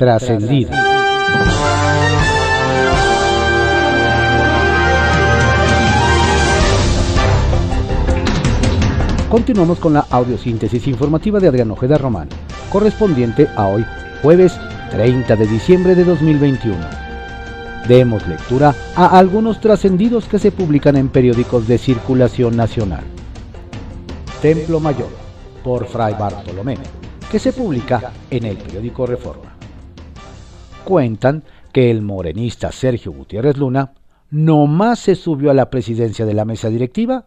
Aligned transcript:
trascendido. 0.00 0.70
Continuamos 9.28 9.78
con 9.78 9.92
la 9.92 10.06
audiosíntesis 10.08 10.88
informativa 10.88 11.38
de 11.38 11.48
Adrián 11.48 11.70
Ojeda 11.70 11.98
Román, 11.98 12.30
correspondiente 12.72 13.46
a 13.54 13.66
hoy, 13.66 13.84
jueves 14.22 14.58
30 14.90 15.36
de 15.36 15.46
diciembre 15.46 15.94
de 15.94 16.04
2021. 16.04 16.78
Demos 17.86 18.26
lectura 18.26 18.74
a 18.96 19.18
algunos 19.18 19.60
trascendidos 19.60 20.24
que 20.24 20.38
se 20.38 20.50
publican 20.50 20.96
en 20.96 21.10
periódicos 21.10 21.68
de 21.68 21.76
circulación 21.76 22.56
nacional. 22.56 23.04
Templo 24.40 24.80
Mayor, 24.80 25.10
por 25.62 25.84
Fray 25.86 26.14
Bartolomé, 26.14 26.78
que 27.30 27.38
se 27.38 27.52
publica 27.52 28.12
en 28.30 28.46
el 28.46 28.56
periódico 28.56 29.04
Reforma. 29.04 29.49
Cuentan 30.84 31.44
que 31.72 31.90
el 31.90 32.02
morenista 32.02 32.72
Sergio 32.72 33.12
Gutiérrez 33.12 33.56
Luna 33.56 33.92
no 34.30 34.66
más 34.66 34.98
se 34.98 35.14
subió 35.14 35.50
a 35.50 35.54
la 35.54 35.70
presidencia 35.70 36.24
de 36.24 36.34
la 36.34 36.44
mesa 36.44 36.68
directiva 36.68 37.26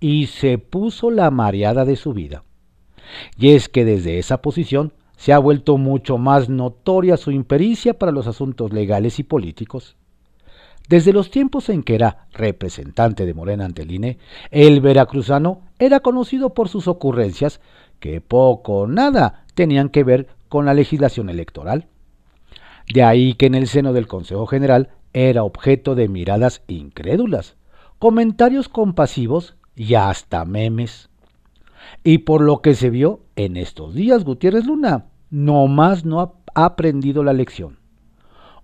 y 0.00 0.26
se 0.26 0.58
puso 0.58 1.10
la 1.10 1.30
mareada 1.30 1.84
de 1.84 1.96
su 1.96 2.12
vida. 2.12 2.44
Y 3.36 3.50
es 3.50 3.68
que 3.68 3.84
desde 3.84 4.18
esa 4.18 4.42
posición 4.42 4.92
se 5.16 5.32
ha 5.32 5.38
vuelto 5.38 5.78
mucho 5.78 6.18
más 6.18 6.48
notoria 6.48 7.16
su 7.16 7.30
impericia 7.30 7.98
para 7.98 8.12
los 8.12 8.26
asuntos 8.26 8.72
legales 8.72 9.18
y 9.18 9.22
políticos. 9.22 9.96
Desde 10.88 11.12
los 11.12 11.30
tiempos 11.30 11.68
en 11.68 11.82
que 11.82 11.94
era 11.94 12.26
representante 12.32 13.24
de 13.24 13.34
Morena 13.34 13.64
ante 13.64 13.82
el 13.82 13.92
INE, 13.92 14.18
el 14.50 14.80
veracruzano 14.80 15.62
era 15.78 16.00
conocido 16.00 16.54
por 16.54 16.68
sus 16.68 16.88
ocurrencias 16.88 17.60
que 18.00 18.20
poco 18.20 18.80
o 18.80 18.86
nada 18.86 19.44
tenían 19.54 19.88
que 19.90 20.02
ver 20.02 20.26
con 20.48 20.66
la 20.66 20.74
legislación 20.74 21.30
electoral. 21.30 21.86
De 22.92 23.02
ahí 23.02 23.34
que 23.34 23.46
en 23.46 23.54
el 23.54 23.66
seno 23.66 23.92
del 23.92 24.06
Consejo 24.06 24.46
General 24.46 24.90
era 25.12 25.44
objeto 25.44 25.94
de 25.94 26.08
miradas 26.08 26.62
incrédulas, 26.66 27.56
comentarios 27.98 28.68
compasivos 28.68 29.56
y 29.76 29.94
hasta 29.94 30.44
memes. 30.44 31.10
Y 32.04 32.18
por 32.18 32.40
lo 32.40 32.60
que 32.62 32.74
se 32.74 32.90
vio 32.90 33.20
en 33.36 33.56
estos 33.56 33.94
días, 33.94 34.24
Gutiérrez 34.24 34.66
Luna 34.66 35.06
no 35.30 35.66
más 35.66 36.04
no 36.04 36.20
ha 36.20 36.32
aprendido 36.54 37.24
la 37.24 37.32
lección. 37.32 37.78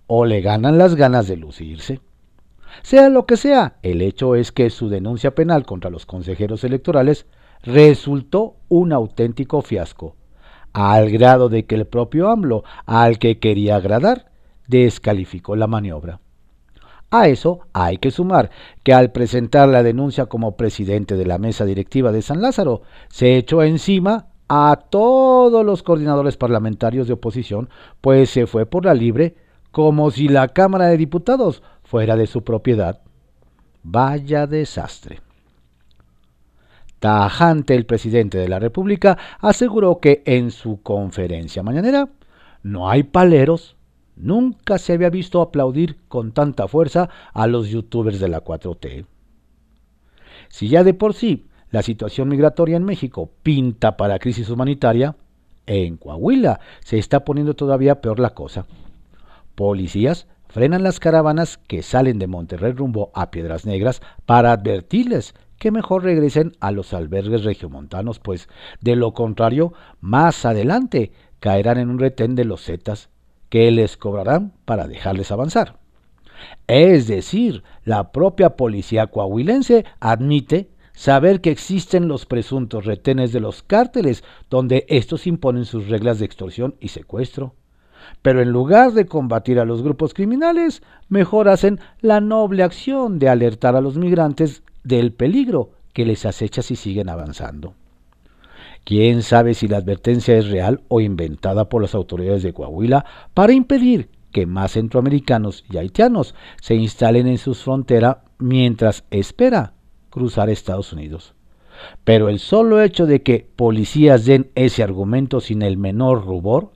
O 0.07 0.25
le 0.25 0.41
ganan 0.41 0.77
las 0.77 0.95
ganas 0.95 1.27
de 1.27 1.37
lucirse. 1.37 1.99
Sea 2.83 3.09
lo 3.09 3.25
que 3.25 3.37
sea, 3.37 3.77
el 3.81 4.01
hecho 4.01 4.35
es 4.35 4.51
que 4.51 4.69
su 4.69 4.89
denuncia 4.89 5.33
penal 5.33 5.65
contra 5.65 5.89
los 5.89 6.05
consejeros 6.05 6.63
electorales 6.63 7.25
resultó 7.63 8.55
un 8.69 8.93
auténtico 8.93 9.61
fiasco, 9.61 10.15
al 10.73 11.09
grado 11.09 11.49
de 11.49 11.65
que 11.65 11.75
el 11.75 11.85
propio 11.85 12.29
AMLO, 12.29 12.63
al 12.85 13.19
que 13.19 13.39
quería 13.39 13.75
agradar, 13.77 14.31
descalificó 14.67 15.55
la 15.55 15.67
maniobra. 15.67 16.19
A 17.11 17.27
eso 17.27 17.61
hay 17.73 17.97
que 17.97 18.11
sumar 18.11 18.51
que 18.83 18.93
al 18.93 19.11
presentar 19.11 19.67
la 19.67 19.81
denuncia 19.81 20.27
como 20.27 20.55
presidente 20.55 21.15
de 21.15 21.25
la 21.25 21.39
mesa 21.39 21.65
directiva 21.65 22.11
de 22.11 22.21
San 22.21 22.41
Lázaro, 22.41 22.83
se 23.09 23.35
echó 23.35 23.63
encima 23.63 24.27
a 24.47 24.79
todos 24.89 25.65
los 25.65 25.81
coordinadores 25.81 26.37
parlamentarios 26.37 27.07
de 27.07 27.13
oposición, 27.13 27.69
pues 28.01 28.29
se 28.29 28.45
fue 28.45 28.65
por 28.65 28.85
la 28.85 28.93
libre 28.93 29.35
como 29.71 30.11
si 30.11 30.27
la 30.27 30.49
Cámara 30.49 30.87
de 30.87 30.97
Diputados 30.97 31.63
fuera 31.83 32.15
de 32.15 32.27
su 32.27 32.43
propiedad. 32.43 33.01
Vaya 33.83 34.45
desastre. 34.45 35.21
Tajante 36.99 37.75
el 37.75 37.85
presidente 37.85 38.37
de 38.37 38.49
la 38.49 38.59
República 38.59 39.17
aseguró 39.39 39.99
que 39.99 40.21
en 40.25 40.51
su 40.51 40.81
conferencia 40.81 41.63
mañanera 41.63 42.09
no 42.61 42.89
hay 42.89 43.03
paleros, 43.03 43.77
Nunca 44.19 44.77
se 44.79 44.91
había 44.91 45.09
visto 45.09 45.41
aplaudir 45.41 45.97
con 46.09 46.33
tanta 46.33 46.67
fuerza 46.67 47.09
a 47.33 47.47
los 47.47 47.69
youtubers 47.69 48.19
de 48.19 48.27
la 48.27 48.43
4T. 48.43 49.05
Si 50.49 50.67
ya 50.67 50.83
de 50.83 50.93
por 50.93 51.13
sí 51.13 51.47
la 51.71 51.83
situación 51.83 52.27
migratoria 52.27 52.75
en 52.75 52.83
México 52.83 53.31
pinta 53.43 53.95
para 53.95 54.19
crisis 54.19 54.49
humanitaria, 54.49 55.15
en 55.67 55.95
Coahuila 55.95 56.59
se 56.83 56.97
está 56.97 57.23
poniendo 57.23 57.53
todavía 57.53 58.01
peor 58.01 58.19
la 58.19 58.31
cosa. 58.31 58.65
Policías 59.55 60.27
frenan 60.49 60.83
las 60.83 60.99
caravanas 60.99 61.57
que 61.57 61.81
salen 61.81 62.19
de 62.19 62.27
Monterrey 62.27 62.73
rumbo 62.73 63.11
a 63.13 63.31
Piedras 63.31 63.65
Negras 63.65 64.01
para 64.25 64.51
advertirles 64.51 65.33
que 65.59 65.71
mejor 65.71 66.03
regresen 66.03 66.53
a 66.59 66.71
los 66.71 66.93
albergues 66.93 67.43
regiomontanos, 67.43 68.19
pues 68.19 68.49
de 68.81 68.95
lo 68.95 69.13
contrario, 69.13 69.73
más 70.01 70.45
adelante 70.45 71.11
caerán 71.39 71.77
en 71.77 71.89
un 71.89 71.99
retén 71.99 72.35
de 72.35 72.45
los 72.45 72.63
Zetas 72.63 73.09
que 73.49 73.69
les 73.71 73.97
cobrarán 73.97 74.53
para 74.65 74.87
dejarles 74.87 75.31
avanzar. 75.31 75.77
Es 76.67 77.07
decir, 77.07 77.63
la 77.83 78.11
propia 78.11 78.55
policía 78.55 79.07
coahuilense 79.07 79.85
admite 79.99 80.69
saber 80.93 81.41
que 81.41 81.51
existen 81.51 82.07
los 82.07 82.25
presuntos 82.25 82.85
retenes 82.85 83.31
de 83.31 83.39
los 83.39 83.63
cárteles, 83.63 84.23
donde 84.49 84.85
estos 84.87 85.27
imponen 85.27 85.65
sus 85.65 85.87
reglas 85.87 86.19
de 86.19 86.25
extorsión 86.25 86.75
y 86.79 86.89
secuestro. 86.89 87.55
Pero 88.21 88.41
en 88.41 88.51
lugar 88.51 88.93
de 88.93 89.05
combatir 89.05 89.59
a 89.59 89.65
los 89.65 89.81
grupos 89.81 90.13
criminales, 90.13 90.81
mejor 91.09 91.49
hacen 91.49 91.79
la 92.01 92.21
noble 92.21 92.63
acción 92.63 93.19
de 93.19 93.29
alertar 93.29 93.75
a 93.75 93.81
los 93.81 93.97
migrantes 93.97 94.63
del 94.89 95.13
peligro 95.13 95.71
que 95.93 96.05
les 96.05 96.25
acecha 96.25 96.61
si 96.61 96.75
siguen 96.75 97.07
avanzando. 97.07 97.75
Quién 98.83 99.23
sabe 99.23 99.53
si 99.53 99.67
la 99.67 99.77
advertencia 99.77 100.37
es 100.37 100.49
real 100.49 100.81
o 100.87 100.99
inventada 100.99 101.69
por 101.69 101.81
las 101.81 101.95
autoridades 101.95 102.43
de 102.43 102.53
Coahuila 102.53 103.05
para 103.33 103.53
impedir 103.53 104.09
que 104.31 104.45
más 104.45 104.73
centroamericanos 104.73 105.63
y 105.71 105.77
haitianos 105.77 106.35
se 106.61 106.75
instalen 106.75 107.27
en 107.27 107.37
sus 107.37 107.63
fronteras 107.63 108.17
mientras 108.37 109.05
espera 109.11 109.73
cruzar 110.09 110.49
Estados 110.49 110.91
Unidos. 110.91 111.33
Pero 112.03 112.29
el 112.29 112.39
solo 112.39 112.81
hecho 112.81 113.05
de 113.05 113.21
que 113.21 113.47
policías 113.55 114.25
den 114.25 114.51
ese 114.55 114.83
argumento 114.83 115.39
sin 115.39 115.61
el 115.61 115.77
menor 115.77 116.25
rubor 116.25 116.71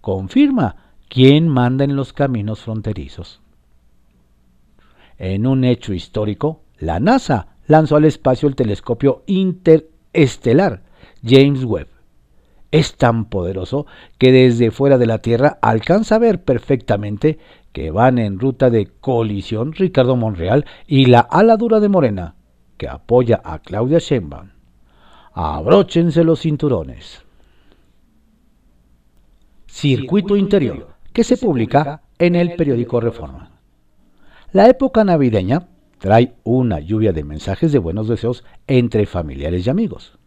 confirma 0.00 0.94
quién 1.08 1.48
manda 1.48 1.84
en 1.84 1.96
los 1.96 2.12
caminos 2.12 2.60
fronterizos. 2.60 3.40
En 5.18 5.46
un 5.46 5.64
hecho 5.64 5.92
histórico, 5.92 6.62
la 6.78 7.00
NASA 7.00 7.57
lanzó 7.68 7.96
al 7.96 8.04
espacio 8.04 8.48
el 8.48 8.56
telescopio 8.56 9.22
interestelar 9.26 10.82
James 11.22 11.62
Webb. 11.62 11.88
Es 12.70 12.96
tan 12.96 13.26
poderoso 13.26 13.86
que 14.18 14.32
desde 14.32 14.70
fuera 14.70 14.98
de 14.98 15.06
la 15.06 15.18
Tierra 15.18 15.58
alcanza 15.62 16.16
a 16.16 16.18
ver 16.18 16.42
perfectamente 16.42 17.38
que 17.72 17.90
van 17.90 18.18
en 18.18 18.38
ruta 18.38 18.68
de 18.68 18.86
colisión 19.00 19.72
Ricardo 19.72 20.16
Monreal 20.16 20.66
y 20.86 21.06
la 21.06 21.20
aladura 21.20 21.80
de 21.80 21.88
Morena, 21.88 22.34
que 22.76 22.88
apoya 22.88 23.40
a 23.44 23.60
Claudia 23.60 23.98
Sheinbaum. 23.98 24.50
Abróchense 25.32 26.24
los 26.24 26.40
cinturones. 26.40 27.22
Circuito 29.66 30.36
Interior, 30.36 30.88
que 31.12 31.24
se 31.24 31.36
publica 31.36 32.02
en 32.18 32.34
el 32.34 32.56
periódico 32.56 33.00
Reforma. 33.00 33.50
La 34.52 34.68
época 34.68 35.04
navideña 35.04 35.68
trae 35.98 36.34
una 36.44 36.80
lluvia 36.80 37.12
de 37.12 37.24
mensajes 37.24 37.72
de 37.72 37.78
buenos 37.78 38.08
deseos 38.08 38.44
entre 38.66 39.06
familiares 39.06 39.66
y 39.66 39.70
amigos. 39.70 40.18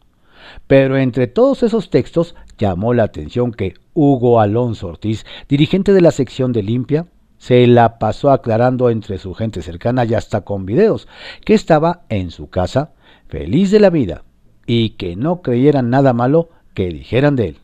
Pero 0.67 0.97
entre 0.97 1.27
todos 1.27 1.63
esos 1.63 1.89
textos 1.89 2.35
llamó 2.57 2.93
la 2.93 3.03
atención 3.03 3.51
que 3.51 3.75
Hugo 3.93 4.39
Alonso 4.39 4.87
Ortiz, 4.87 5.25
dirigente 5.47 5.93
de 5.93 6.01
la 6.01 6.11
sección 6.11 6.51
de 6.51 6.63
Limpia, 6.63 7.07
se 7.37 7.65
la 7.65 7.97
pasó 7.97 8.31
aclarando 8.31 8.89
entre 8.89 9.17
su 9.17 9.33
gente 9.33 9.61
cercana 9.61 10.05
y 10.05 10.13
hasta 10.13 10.41
con 10.41 10.65
videos, 10.65 11.07
que 11.43 11.55
estaba 11.55 12.03
en 12.09 12.29
su 12.29 12.49
casa, 12.49 12.91
feliz 13.27 13.71
de 13.71 13.79
la 13.79 13.89
vida, 13.89 14.23
y 14.67 14.91
que 14.91 15.15
no 15.15 15.41
creyeran 15.41 15.89
nada 15.89 16.13
malo 16.13 16.49
que 16.75 16.89
dijeran 16.89 17.35
de 17.35 17.47
él. 17.47 17.60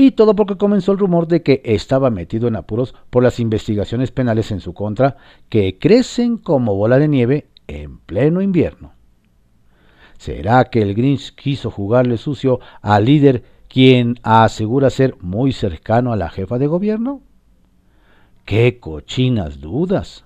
Y 0.00 0.12
todo 0.12 0.36
porque 0.36 0.56
comenzó 0.56 0.92
el 0.92 0.98
rumor 0.98 1.26
de 1.26 1.42
que 1.42 1.60
estaba 1.64 2.08
metido 2.08 2.46
en 2.46 2.54
apuros 2.54 2.94
por 3.10 3.24
las 3.24 3.40
investigaciones 3.40 4.12
penales 4.12 4.52
en 4.52 4.60
su 4.60 4.72
contra, 4.72 5.16
que 5.48 5.76
crecen 5.80 6.38
como 6.38 6.76
bola 6.76 7.00
de 7.00 7.08
nieve 7.08 7.48
en 7.66 7.98
pleno 7.98 8.40
invierno. 8.40 8.92
¿Será 10.16 10.66
que 10.66 10.82
el 10.82 10.94
Grinch 10.94 11.34
quiso 11.34 11.72
jugarle 11.72 12.16
sucio 12.16 12.60
al 12.80 13.06
líder 13.06 13.42
quien 13.66 14.20
asegura 14.22 14.88
ser 14.90 15.16
muy 15.20 15.50
cercano 15.50 16.12
a 16.12 16.16
la 16.16 16.30
jefa 16.30 16.58
de 16.58 16.68
gobierno? 16.68 17.20
¡Qué 18.44 18.78
cochinas 18.78 19.60
dudas! 19.60 20.24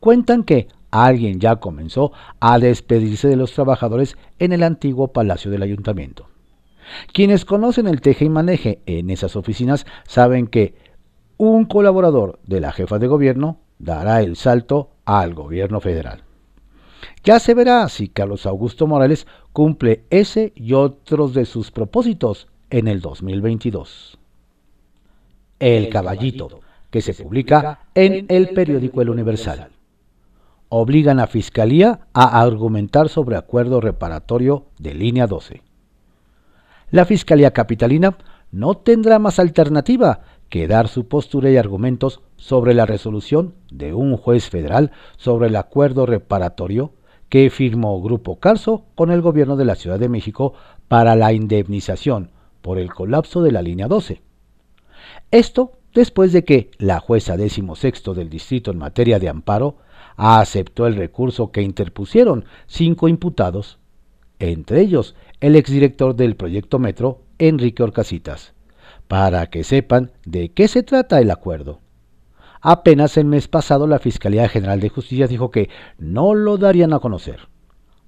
Cuentan 0.00 0.44
que 0.44 0.66
alguien 0.90 1.40
ya 1.40 1.56
comenzó 1.56 2.12
a 2.40 2.58
despedirse 2.58 3.28
de 3.28 3.36
los 3.36 3.52
trabajadores 3.52 4.16
en 4.38 4.52
el 4.52 4.62
antiguo 4.62 5.08
palacio 5.08 5.50
del 5.50 5.62
ayuntamiento. 5.62 6.29
Quienes 7.12 7.44
conocen 7.44 7.86
el 7.86 8.00
teje 8.00 8.24
y 8.24 8.28
maneje 8.28 8.80
en 8.86 9.10
esas 9.10 9.36
oficinas 9.36 9.86
saben 10.06 10.46
que 10.46 10.74
un 11.36 11.64
colaborador 11.64 12.38
de 12.46 12.60
la 12.60 12.72
jefa 12.72 12.98
de 12.98 13.06
gobierno 13.06 13.60
dará 13.78 14.22
el 14.22 14.36
salto 14.36 14.90
al 15.04 15.34
gobierno 15.34 15.80
federal. 15.80 16.22
Ya 17.24 17.38
se 17.38 17.54
verá 17.54 17.88
si 17.88 18.08
Carlos 18.08 18.46
Augusto 18.46 18.86
Morales 18.86 19.26
cumple 19.52 20.04
ese 20.10 20.52
y 20.54 20.74
otros 20.74 21.34
de 21.34 21.44
sus 21.44 21.70
propósitos 21.70 22.48
en 22.70 22.88
el 22.88 23.00
2022. 23.00 24.18
El 25.58 25.88
Caballito, 25.90 26.60
que 26.90 27.02
se 27.02 27.14
publica 27.14 27.80
en 27.94 28.26
el 28.28 28.50
periódico 28.50 29.02
El 29.02 29.10
Universal. 29.10 29.70
Obligan 30.68 31.20
a 31.20 31.26
Fiscalía 31.26 32.00
a 32.12 32.40
argumentar 32.40 33.08
sobre 33.08 33.36
acuerdo 33.36 33.80
reparatorio 33.80 34.66
de 34.78 34.94
línea 34.94 35.26
12. 35.26 35.62
La 36.90 37.04
Fiscalía 37.04 37.52
Capitalina 37.52 38.18
no 38.50 38.76
tendrá 38.76 39.18
más 39.20 39.38
alternativa 39.38 40.22
que 40.48 40.66
dar 40.66 40.88
su 40.88 41.06
postura 41.06 41.50
y 41.50 41.56
argumentos 41.56 42.20
sobre 42.36 42.74
la 42.74 42.84
resolución 42.84 43.54
de 43.70 43.94
un 43.94 44.16
juez 44.16 44.50
federal 44.50 44.90
sobre 45.16 45.48
el 45.48 45.56
acuerdo 45.56 46.04
reparatorio 46.04 46.92
que 47.28 47.48
firmó 47.50 48.02
Grupo 48.02 48.40
Carso 48.40 48.86
con 48.96 49.12
el 49.12 49.20
gobierno 49.20 49.56
de 49.56 49.64
la 49.64 49.76
Ciudad 49.76 50.00
de 50.00 50.08
México 50.08 50.54
para 50.88 51.14
la 51.14 51.32
indemnización 51.32 52.32
por 52.60 52.78
el 52.78 52.92
colapso 52.92 53.40
de 53.42 53.52
la 53.52 53.62
línea 53.62 53.86
12. 53.86 54.20
Esto 55.30 55.72
después 55.94 56.32
de 56.32 56.44
que 56.44 56.70
la 56.78 56.98
jueza 56.98 57.36
sexto 57.76 58.14
del 58.14 58.28
distrito 58.28 58.72
en 58.72 58.78
materia 58.78 59.20
de 59.20 59.28
amparo 59.28 59.76
aceptó 60.16 60.86
el 60.86 60.96
recurso 60.96 61.52
que 61.52 61.62
interpusieron 61.62 62.44
cinco 62.66 63.08
imputados, 63.08 63.78
entre 64.40 64.80
ellos 64.80 65.14
el 65.40 65.54
exdirector 65.54 66.16
del 66.16 66.34
proyecto 66.34 66.78
Metro, 66.78 67.22
Enrique 67.38 67.82
Orcasitas, 67.82 68.54
para 69.06 69.46
que 69.48 69.64
sepan 69.64 70.10
de 70.24 70.50
qué 70.50 70.66
se 70.66 70.82
trata 70.82 71.20
el 71.20 71.30
acuerdo. 71.30 71.80
Apenas 72.60 73.16
el 73.16 73.26
mes 73.26 73.48
pasado 73.48 73.86
la 73.86 73.98
Fiscalía 73.98 74.48
General 74.48 74.80
de 74.80 74.88
Justicia 74.88 75.26
dijo 75.26 75.50
que 75.50 75.70
no 75.98 76.34
lo 76.34 76.58
darían 76.58 76.92
a 76.92 76.98
conocer. 76.98 77.48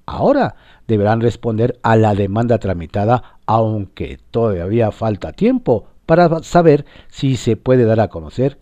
Ahora 0.04 0.56
deberán 0.86 1.20
responder 1.20 1.78
a 1.82 1.96
la 1.96 2.14
demanda 2.14 2.58
tramitada, 2.58 3.38
aunque 3.46 4.18
todavía 4.30 4.90
falta 4.90 5.32
tiempo 5.32 5.88
para 6.06 6.42
saber 6.42 6.84
si 7.08 7.36
se 7.36 7.56
puede 7.56 7.84
dar 7.84 8.00
a 8.00 8.08
conocer 8.08 8.58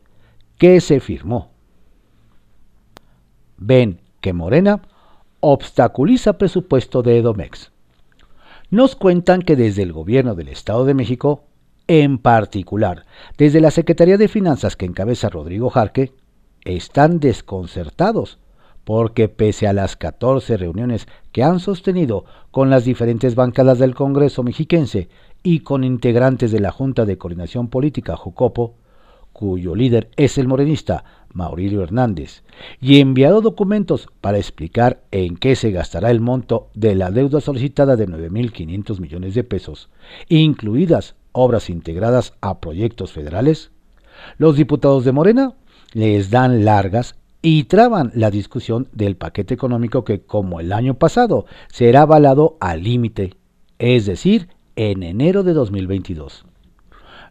qué 0.58 0.80
se 0.80 1.00
firmó. 1.00 1.50
Ven 3.56 4.00
que 4.20 4.32
Morena 4.32 4.82
obstaculiza 5.40 6.34
presupuesto 6.38 7.02
de 7.02 7.18
Edomex. 7.18 7.72
Nos 8.70 8.94
cuentan 8.94 9.42
que 9.42 9.56
desde 9.56 9.82
el 9.82 9.92
gobierno 9.92 10.34
del 10.34 10.48
Estado 10.48 10.84
de 10.84 10.94
México 10.94 11.44
en 11.88 12.18
particular, 12.18 13.04
desde 13.36 13.60
la 13.60 13.72
Secretaría 13.72 14.16
de 14.16 14.28
Finanzas 14.28 14.76
que 14.76 14.86
encabeza 14.86 15.28
Rodrigo 15.28 15.70
Jarque, 15.70 16.12
están 16.64 17.18
desconcertados 17.18 18.38
porque 18.84 19.28
pese 19.28 19.66
a 19.66 19.72
las 19.72 19.96
14 19.96 20.56
reuniones 20.56 21.08
que 21.32 21.42
han 21.42 21.60
sostenido 21.60 22.24
con 22.50 22.70
las 22.70 22.84
diferentes 22.84 23.34
bancadas 23.34 23.78
del 23.78 23.94
Congreso 23.94 24.42
mexiquense 24.42 25.08
y 25.42 25.60
con 25.60 25.84
integrantes 25.84 26.52
de 26.52 26.60
la 26.60 26.70
Junta 26.70 27.04
de 27.04 27.18
Coordinación 27.18 27.68
Política 27.68 28.16
Jucopo, 28.16 28.76
cuyo 29.32 29.74
líder 29.74 30.10
es 30.16 30.38
el 30.38 30.48
morenista 30.48 31.04
Maurilio 31.32 31.82
Hernández, 31.82 32.42
y 32.80 33.00
enviado 33.00 33.40
documentos 33.40 34.08
para 34.20 34.38
explicar 34.38 35.02
en 35.10 35.36
qué 35.36 35.56
se 35.56 35.70
gastará 35.70 36.10
el 36.10 36.20
monto 36.20 36.68
de 36.74 36.94
la 36.94 37.10
deuda 37.10 37.40
solicitada 37.40 37.96
de 37.96 38.08
9.500 38.08 39.00
millones 39.00 39.34
de 39.34 39.44
pesos, 39.44 39.88
incluidas 40.28 41.14
obras 41.32 41.70
integradas 41.70 42.34
a 42.40 42.60
proyectos 42.60 43.12
federales, 43.12 43.70
los 44.38 44.56
diputados 44.56 45.04
de 45.04 45.12
Morena 45.12 45.54
les 45.92 46.30
dan 46.30 46.64
largas 46.64 47.16
y 47.42 47.64
traban 47.64 48.12
la 48.14 48.30
discusión 48.30 48.88
del 48.92 49.16
paquete 49.16 49.54
económico 49.54 50.04
que, 50.04 50.20
como 50.20 50.60
el 50.60 50.72
año 50.72 50.94
pasado, 50.94 51.46
será 51.68 52.02
avalado 52.02 52.56
al 52.60 52.82
límite, 52.82 53.34
es 53.78 54.06
decir, 54.06 54.48
en 54.76 55.02
enero 55.02 55.42
de 55.42 55.54
2022. 55.54 56.44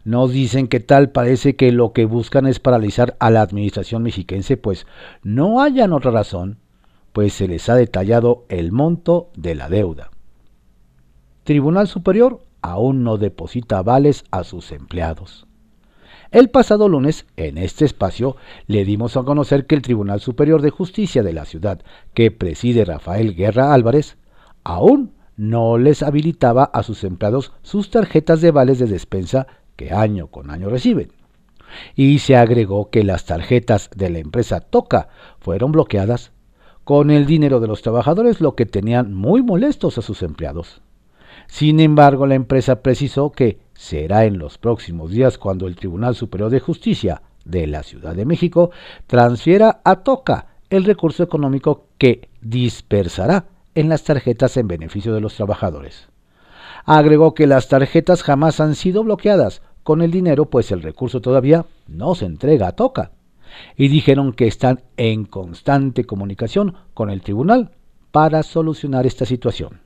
Nos 0.04 0.32
dicen 0.32 0.68
que 0.68 0.80
tal 0.80 1.10
parece 1.10 1.56
que 1.56 1.72
lo 1.72 1.92
que 1.92 2.06
buscan 2.06 2.46
es 2.46 2.58
paralizar 2.58 3.16
a 3.20 3.30
la 3.30 3.42
administración 3.42 4.02
mexiquense, 4.02 4.56
pues 4.56 4.86
no 5.22 5.60
hayan 5.60 5.92
otra 5.92 6.10
razón, 6.10 6.58
pues 7.12 7.34
se 7.34 7.48
les 7.48 7.68
ha 7.68 7.74
detallado 7.74 8.44
el 8.48 8.72
monto 8.72 9.30
de 9.36 9.54
la 9.54 9.68
deuda. 9.68 10.10
Tribunal 11.44 11.88
Superior 11.88 12.40
aún 12.62 13.04
no 13.04 13.18
deposita 13.18 13.82
vales 13.82 14.24
a 14.30 14.44
sus 14.44 14.72
empleados. 14.72 15.46
El 16.30 16.48
pasado 16.48 16.88
lunes, 16.88 17.26
en 17.36 17.58
este 17.58 17.84
espacio, 17.84 18.36
le 18.68 18.84
dimos 18.84 19.16
a 19.16 19.24
conocer 19.24 19.66
que 19.66 19.74
el 19.74 19.82
Tribunal 19.82 20.20
Superior 20.20 20.62
de 20.62 20.70
Justicia 20.70 21.24
de 21.24 21.32
la 21.32 21.44
ciudad, 21.44 21.80
que 22.14 22.30
preside 22.30 22.84
Rafael 22.84 23.34
Guerra 23.34 23.74
Álvarez, 23.74 24.16
aún 24.62 25.14
no 25.36 25.78
les 25.78 26.02
habilitaba 26.02 26.64
a 26.64 26.82
sus 26.84 27.02
empleados 27.02 27.52
sus 27.62 27.90
tarjetas 27.90 28.40
de 28.42 28.52
vales 28.52 28.78
de 28.78 28.86
despensa 28.86 29.46
que 29.80 29.92
año 29.92 30.26
con 30.26 30.50
año 30.50 30.68
reciben. 30.68 31.10
Y 31.94 32.18
se 32.18 32.36
agregó 32.36 32.90
que 32.90 33.02
las 33.02 33.24
tarjetas 33.24 33.88
de 33.96 34.10
la 34.10 34.18
empresa 34.18 34.60
Toca 34.60 35.08
fueron 35.38 35.72
bloqueadas 35.72 36.32
con 36.84 37.10
el 37.10 37.24
dinero 37.24 37.60
de 37.60 37.66
los 37.66 37.80
trabajadores, 37.80 38.42
lo 38.42 38.54
que 38.54 38.66
tenían 38.66 39.14
muy 39.14 39.42
molestos 39.42 39.96
a 39.96 40.02
sus 40.02 40.22
empleados. 40.22 40.82
Sin 41.46 41.80
embargo, 41.80 42.26
la 42.26 42.34
empresa 42.34 42.82
precisó 42.82 43.32
que 43.32 43.58
será 43.72 44.26
en 44.26 44.36
los 44.38 44.58
próximos 44.58 45.12
días 45.12 45.38
cuando 45.38 45.66
el 45.66 45.76
Tribunal 45.76 46.14
Superior 46.14 46.50
de 46.50 46.60
Justicia 46.60 47.22
de 47.46 47.66
la 47.66 47.82
Ciudad 47.82 48.14
de 48.14 48.26
México 48.26 48.72
transfiera 49.06 49.80
a 49.82 50.02
Toca 50.02 50.48
el 50.68 50.84
recurso 50.84 51.22
económico 51.22 51.86
que 51.96 52.28
dispersará 52.42 53.46
en 53.74 53.88
las 53.88 54.04
tarjetas 54.04 54.58
en 54.58 54.68
beneficio 54.68 55.14
de 55.14 55.22
los 55.22 55.36
trabajadores. 55.36 56.08
Agregó 56.84 57.32
que 57.32 57.46
las 57.46 57.68
tarjetas 57.68 58.22
jamás 58.22 58.60
han 58.60 58.74
sido 58.74 59.04
bloqueadas 59.04 59.62
con 59.82 60.02
el 60.02 60.10
dinero, 60.10 60.46
pues 60.46 60.72
el 60.72 60.82
recurso 60.82 61.20
todavía 61.20 61.66
no 61.86 62.14
se 62.14 62.26
entrega 62.26 62.68
a 62.68 62.72
Toca. 62.72 63.12
Y 63.76 63.88
dijeron 63.88 64.32
que 64.32 64.46
están 64.46 64.82
en 64.96 65.24
constante 65.24 66.04
comunicación 66.04 66.74
con 66.94 67.10
el 67.10 67.22
tribunal 67.22 67.72
para 68.12 68.42
solucionar 68.42 69.06
esta 69.06 69.24
situación. 69.24 69.80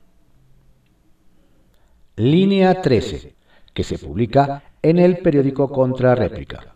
Línea 2.17 2.83
13, 2.83 3.35
que 3.73 3.85
se 3.85 3.99
publica 3.99 4.63
en 4.83 4.99
el 4.99 5.19
periódico 5.19 5.69
Contrarréplica. 5.69 6.75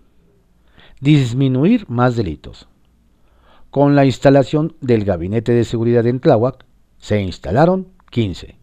Disminuir 1.00 1.84
más 1.88 2.16
delitos. 2.16 2.68
Con 3.70 3.94
la 3.94 4.04
instalación 4.06 4.74
del 4.80 5.04
Gabinete 5.04 5.52
de 5.52 5.64
Seguridad 5.64 6.06
en 6.06 6.20
Tláhuac, 6.20 6.64
se 6.96 7.20
instalaron 7.20 7.88
15 8.10 8.56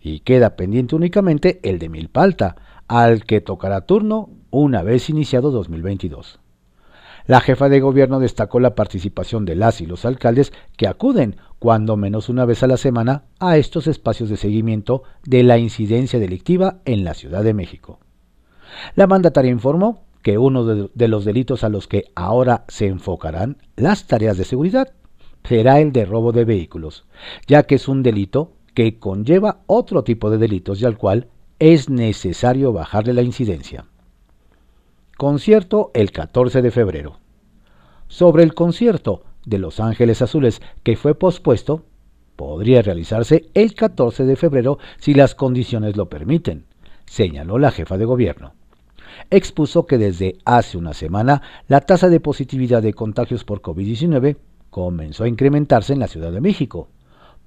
y 0.00 0.20
queda 0.20 0.56
pendiente 0.56 0.96
únicamente 0.96 1.60
el 1.62 1.78
de 1.78 1.88
Milpalta, 1.88 2.56
al 2.90 3.24
que 3.24 3.40
tocará 3.40 3.82
turno 3.82 4.30
una 4.50 4.82
vez 4.82 5.10
iniciado 5.10 5.52
2022. 5.52 6.40
La 7.24 7.40
jefa 7.40 7.68
de 7.68 7.78
gobierno 7.78 8.18
destacó 8.18 8.58
la 8.58 8.74
participación 8.74 9.44
de 9.44 9.54
las 9.54 9.80
y 9.80 9.86
los 9.86 10.04
alcaldes 10.04 10.52
que 10.76 10.88
acuden, 10.88 11.36
cuando 11.60 11.96
menos 11.96 12.28
una 12.28 12.44
vez 12.46 12.64
a 12.64 12.66
la 12.66 12.76
semana, 12.76 13.26
a 13.38 13.58
estos 13.58 13.86
espacios 13.86 14.28
de 14.28 14.36
seguimiento 14.36 15.04
de 15.24 15.44
la 15.44 15.56
incidencia 15.56 16.18
delictiva 16.18 16.80
en 16.84 17.04
la 17.04 17.14
Ciudad 17.14 17.44
de 17.44 17.54
México. 17.54 18.00
La 18.96 19.06
mandataria 19.06 19.52
informó 19.52 20.02
que 20.22 20.36
uno 20.36 20.64
de, 20.64 21.08
los 21.08 21.24
delitos 21.24 21.62
a 21.62 21.68
los 21.68 21.86
que 21.86 22.06
ahora 22.16 22.64
se 22.66 22.88
enfocarán 22.88 23.58
las 23.76 24.08
tareas 24.08 24.36
de 24.36 24.44
seguridad 24.44 24.94
será 25.44 25.78
el 25.78 25.92
de 25.92 26.06
robo 26.06 26.32
de 26.32 26.44
vehículos, 26.44 27.06
ya 27.46 27.62
que 27.62 27.76
es 27.76 27.86
un 27.86 28.02
delito 28.02 28.54
que 28.74 28.98
conlleva 28.98 29.60
otro 29.68 30.02
tipo 30.02 30.28
de 30.28 30.38
delitos 30.38 30.82
y 30.82 30.86
al 30.86 30.98
cual 30.98 31.28
es 31.60 31.90
necesario 31.90 32.72
bajarle 32.72 33.12
la 33.12 33.22
incidencia. 33.22 33.84
Concierto 35.18 35.90
el 35.92 36.10
14 36.10 36.62
de 36.62 36.70
febrero. 36.70 37.18
Sobre 38.08 38.42
el 38.42 38.54
concierto 38.54 39.24
de 39.44 39.58
Los 39.58 39.78
Ángeles 39.78 40.22
Azules 40.22 40.62
que 40.82 40.96
fue 40.96 41.14
pospuesto, 41.14 41.84
podría 42.34 42.80
realizarse 42.80 43.50
el 43.52 43.74
14 43.74 44.24
de 44.24 44.36
febrero 44.36 44.78
si 44.98 45.12
las 45.12 45.34
condiciones 45.34 45.98
lo 45.98 46.08
permiten, 46.08 46.64
señaló 47.04 47.58
la 47.58 47.70
jefa 47.70 47.98
de 47.98 48.06
gobierno. 48.06 48.54
Expuso 49.28 49.84
que 49.84 49.98
desde 49.98 50.38
hace 50.46 50.78
una 50.78 50.94
semana 50.94 51.42
la 51.68 51.82
tasa 51.82 52.08
de 52.08 52.20
positividad 52.20 52.82
de 52.82 52.94
contagios 52.94 53.44
por 53.44 53.60
COVID-19 53.60 54.38
comenzó 54.70 55.24
a 55.24 55.28
incrementarse 55.28 55.92
en 55.92 55.98
la 56.00 56.08
Ciudad 56.08 56.32
de 56.32 56.40
México 56.40 56.88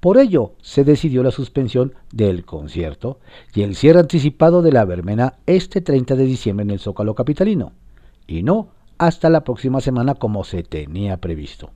por 0.03 0.17
ello, 0.17 0.51
se 0.61 0.83
decidió 0.83 1.23
la 1.23 1.31
suspensión 1.31 1.93
del 2.11 2.43
concierto 2.43 3.21
y 3.55 3.61
el 3.61 3.73
cierre 3.73 4.01
anticipado 4.01 4.61
de 4.61 4.73
la 4.73 4.83
verbena 4.83 5.35
este 5.45 5.79
30 5.79 6.17
de 6.17 6.25
diciembre 6.25 6.65
en 6.65 6.71
el 6.71 6.79
Zócalo 6.81 7.15
Capitalino, 7.15 7.71
y 8.27 8.43
no 8.43 8.67
hasta 8.97 9.29
la 9.29 9.45
próxima 9.45 9.79
semana 9.79 10.15
como 10.15 10.43
se 10.43 10.61
tenía 10.63 11.15
previsto. 11.15 11.71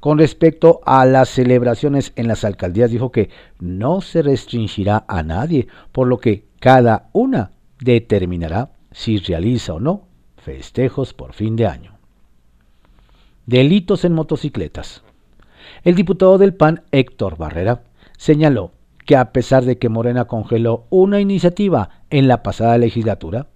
Con 0.00 0.16
respecto 0.16 0.80
a 0.86 1.04
las 1.04 1.28
celebraciones 1.28 2.14
en 2.16 2.28
las 2.28 2.44
alcaldías, 2.44 2.90
dijo 2.90 3.12
que 3.12 3.28
no 3.60 4.00
se 4.00 4.22
restringirá 4.22 5.04
a 5.06 5.22
nadie, 5.22 5.68
por 5.92 6.06
lo 6.06 6.16
que 6.16 6.46
cada 6.60 7.10
una 7.12 7.50
determinará 7.78 8.70
si 8.90 9.18
realiza 9.18 9.74
o 9.74 9.80
no 9.80 10.06
festejos 10.38 11.12
por 11.12 11.34
fin 11.34 11.56
de 11.56 11.66
año. 11.66 11.98
Delitos 13.44 14.06
en 14.06 14.14
motocicletas. 14.14 15.03
El 15.84 15.96
diputado 15.96 16.38
del 16.38 16.54
PAN, 16.54 16.82
Héctor 16.92 17.36
Barrera, 17.36 17.82
señaló 18.16 18.72
que 19.04 19.16
a 19.16 19.32
pesar 19.32 19.66
de 19.66 19.76
que 19.76 19.90
Morena 19.90 20.24
congeló 20.24 20.86
una 20.88 21.20
iniciativa 21.20 21.90
en 22.08 22.26
la 22.26 22.42
pasada 22.42 22.78
legislatura, 22.78 23.48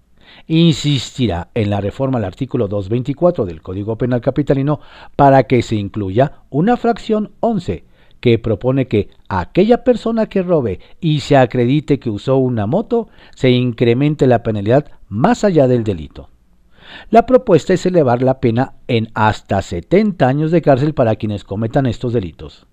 insistirá 0.45 1.49
en 1.55 1.71
la 1.71 1.81
reforma 1.81 2.19
al 2.19 2.25
artículo 2.25 2.67
224 2.67 3.47
del 3.47 3.63
Código 3.63 3.97
Penal 3.97 4.21
Capitalino 4.21 4.79
para 5.15 5.45
que 5.45 5.63
se 5.63 5.75
incluya 5.75 6.43
una 6.51 6.77
fracción 6.77 7.31
11 7.39 7.85
que 8.19 8.37
propone 8.37 8.87
que 8.87 9.09
aquella 9.27 9.83
persona 9.83 10.27
que 10.27 10.43
robe 10.43 10.81
y 11.01 11.21
se 11.21 11.35
acredite 11.35 11.97
que 11.97 12.11
usó 12.11 12.37
una 12.37 12.67
moto 12.67 13.07
se 13.33 13.49
incremente 13.49 14.27
la 14.27 14.43
penalidad 14.43 14.85
más 15.07 15.43
allá 15.43 15.67
del 15.67 15.83
delito. 15.83 16.29
La 17.09 17.25
propuesta 17.25 17.73
es 17.73 17.85
elevar 17.85 18.21
la 18.21 18.39
pena 18.39 18.73
en 18.87 19.09
hasta 19.13 19.61
70 19.61 20.27
años 20.27 20.51
de 20.51 20.61
cárcel 20.61 20.93
para 20.93 21.15
quienes 21.15 21.43
cometan 21.43 21.85
estos 21.85 22.13
delitos. 22.13 22.67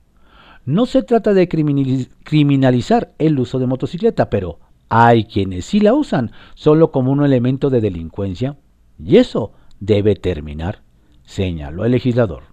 No 0.65 0.87
se 0.87 1.03
trata 1.03 1.33
de 1.33 1.49
criminalizar 1.49 3.13
el 3.19 3.39
uso 3.39 3.59
de 3.59 3.67
motocicleta, 3.67 4.31
pero 4.31 4.59
hay 4.89 5.25
quienes 5.25 5.65
sí 5.65 5.81
la 5.81 5.95
usan 5.95 6.33
solo 6.55 6.91
como 6.91 7.13
un 7.13 7.25
elemento 7.25 7.71
de 7.71 7.81
delincuencia 7.81 8.57
y 8.99 9.17
eso 9.19 9.53
debe 9.81 10.17
terminar, 10.17 10.83
señaló 11.25 11.85
el 11.85 11.93
legislador. 11.93 12.45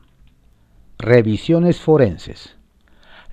Revisiones 0.98 1.80
forenses. 1.80 2.56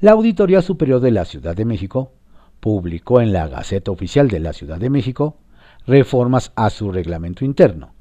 La 0.01 0.13
Auditoría 0.13 0.63
Superior 0.63 1.01
de 1.01 1.11
la 1.11 1.25
Ciudad 1.25 1.55
de 1.55 1.65
México 1.65 2.13
publicó 2.61 3.21
en 3.21 3.33
la 3.33 3.49
Gaceta 3.49 3.91
Oficial 3.91 4.29
de 4.29 4.41
la 4.41 4.53
Ciudad 4.53 4.79
de 4.79 4.91
México 4.91 5.37
reformas 5.87 6.53
a 6.57 6.71
su 6.71 6.93
reglamento 6.93 7.45
interno, 7.45 7.95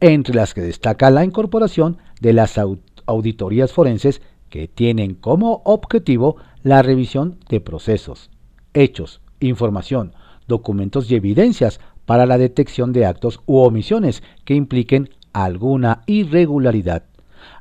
entre 0.00 0.34
las 0.34 0.54
que 0.54 0.60
destaca 0.60 1.10
la 1.10 1.24
incorporación 1.24 1.98
de 2.20 2.32
las 2.32 2.58
auditorías 3.06 3.72
forenses 3.72 4.22
que 4.48 4.68
tienen 4.68 5.14
como 5.14 5.62
objetivo 5.64 6.36
la 6.62 6.82
revisión 6.82 7.38
de 7.48 7.60
procesos, 7.60 8.30
hechos, 8.72 9.20
información, 9.40 10.12
documentos 10.46 11.10
y 11.10 11.16
evidencias 11.16 11.80
para 12.06 12.26
la 12.26 12.38
detección 12.38 12.92
de 12.92 13.06
actos 13.06 13.40
u 13.46 13.58
omisiones 13.58 14.22
que 14.44 14.54
impliquen 14.54 15.10
alguna 15.32 16.02
irregularidad, 16.06 17.04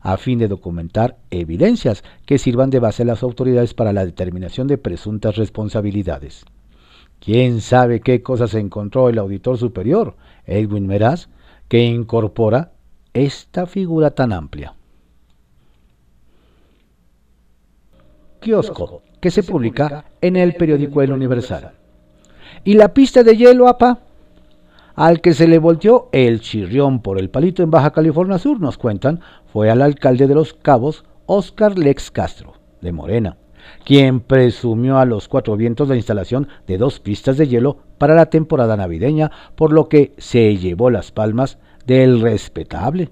a 0.01 0.17
fin 0.17 0.39
de 0.39 0.47
documentar 0.47 1.17
evidencias 1.31 2.03
que 2.25 2.37
sirvan 2.37 2.69
de 2.69 2.79
base 2.79 3.03
a 3.03 3.05
las 3.05 3.23
autoridades 3.23 3.73
para 3.73 3.93
la 3.93 4.05
determinación 4.05 4.67
de 4.67 4.77
presuntas 4.77 5.35
responsabilidades. 5.35 6.45
¿Quién 7.19 7.61
sabe 7.61 8.01
qué 8.01 8.21
cosas 8.21 8.53
encontró 8.53 9.09
el 9.09 9.17
auditor 9.17 9.57
superior, 9.57 10.15
Edwin 10.45 10.87
Meraz, 10.87 11.29
que 11.67 11.83
incorpora 11.83 12.71
esta 13.13 13.65
figura 13.65 14.11
tan 14.11 14.33
amplia? 14.33 14.75
Kiosco, 18.39 19.01
que 19.19 19.31
se 19.31 19.43
publica 19.43 20.05
en 20.21 20.35
el 20.35 20.55
periódico 20.55 21.01
El 21.01 21.13
Universal. 21.13 21.71
¿Y 22.63 22.73
la 22.73 22.93
pista 22.93 23.23
de 23.23 23.37
hielo, 23.37 23.67
apa? 23.67 23.99
Al 24.95 25.21
que 25.21 25.33
se 25.33 25.47
le 25.47 25.57
volteó 25.59 26.09
el 26.11 26.41
chirrión 26.41 27.01
por 27.01 27.19
el 27.19 27.29
palito 27.29 27.63
en 27.63 27.71
Baja 27.71 27.91
California 27.91 28.37
Sur, 28.37 28.59
nos 28.59 28.77
cuentan, 28.77 29.21
fue 29.51 29.69
al 29.69 29.81
alcalde 29.81 30.27
de 30.27 30.35
Los 30.35 30.53
Cabos, 30.53 31.03
Oscar 31.25 31.77
Lex 31.77 32.11
Castro, 32.11 32.53
de 32.81 32.91
Morena, 32.91 33.37
quien 33.85 34.19
presumió 34.19 34.97
a 34.97 35.05
los 35.05 35.27
cuatro 35.27 35.57
vientos 35.57 35.87
la 35.87 35.95
instalación 35.95 36.47
de 36.67 36.77
dos 36.77 36.99
pistas 36.99 37.37
de 37.37 37.47
hielo 37.47 37.77
para 37.97 38.15
la 38.15 38.27
temporada 38.27 38.77
navideña, 38.77 39.31
por 39.55 39.73
lo 39.73 39.89
que 39.89 40.13
se 40.17 40.57
llevó 40.57 40.89
las 40.89 41.11
palmas 41.11 41.57
del 41.85 42.21
respetable. 42.21 43.09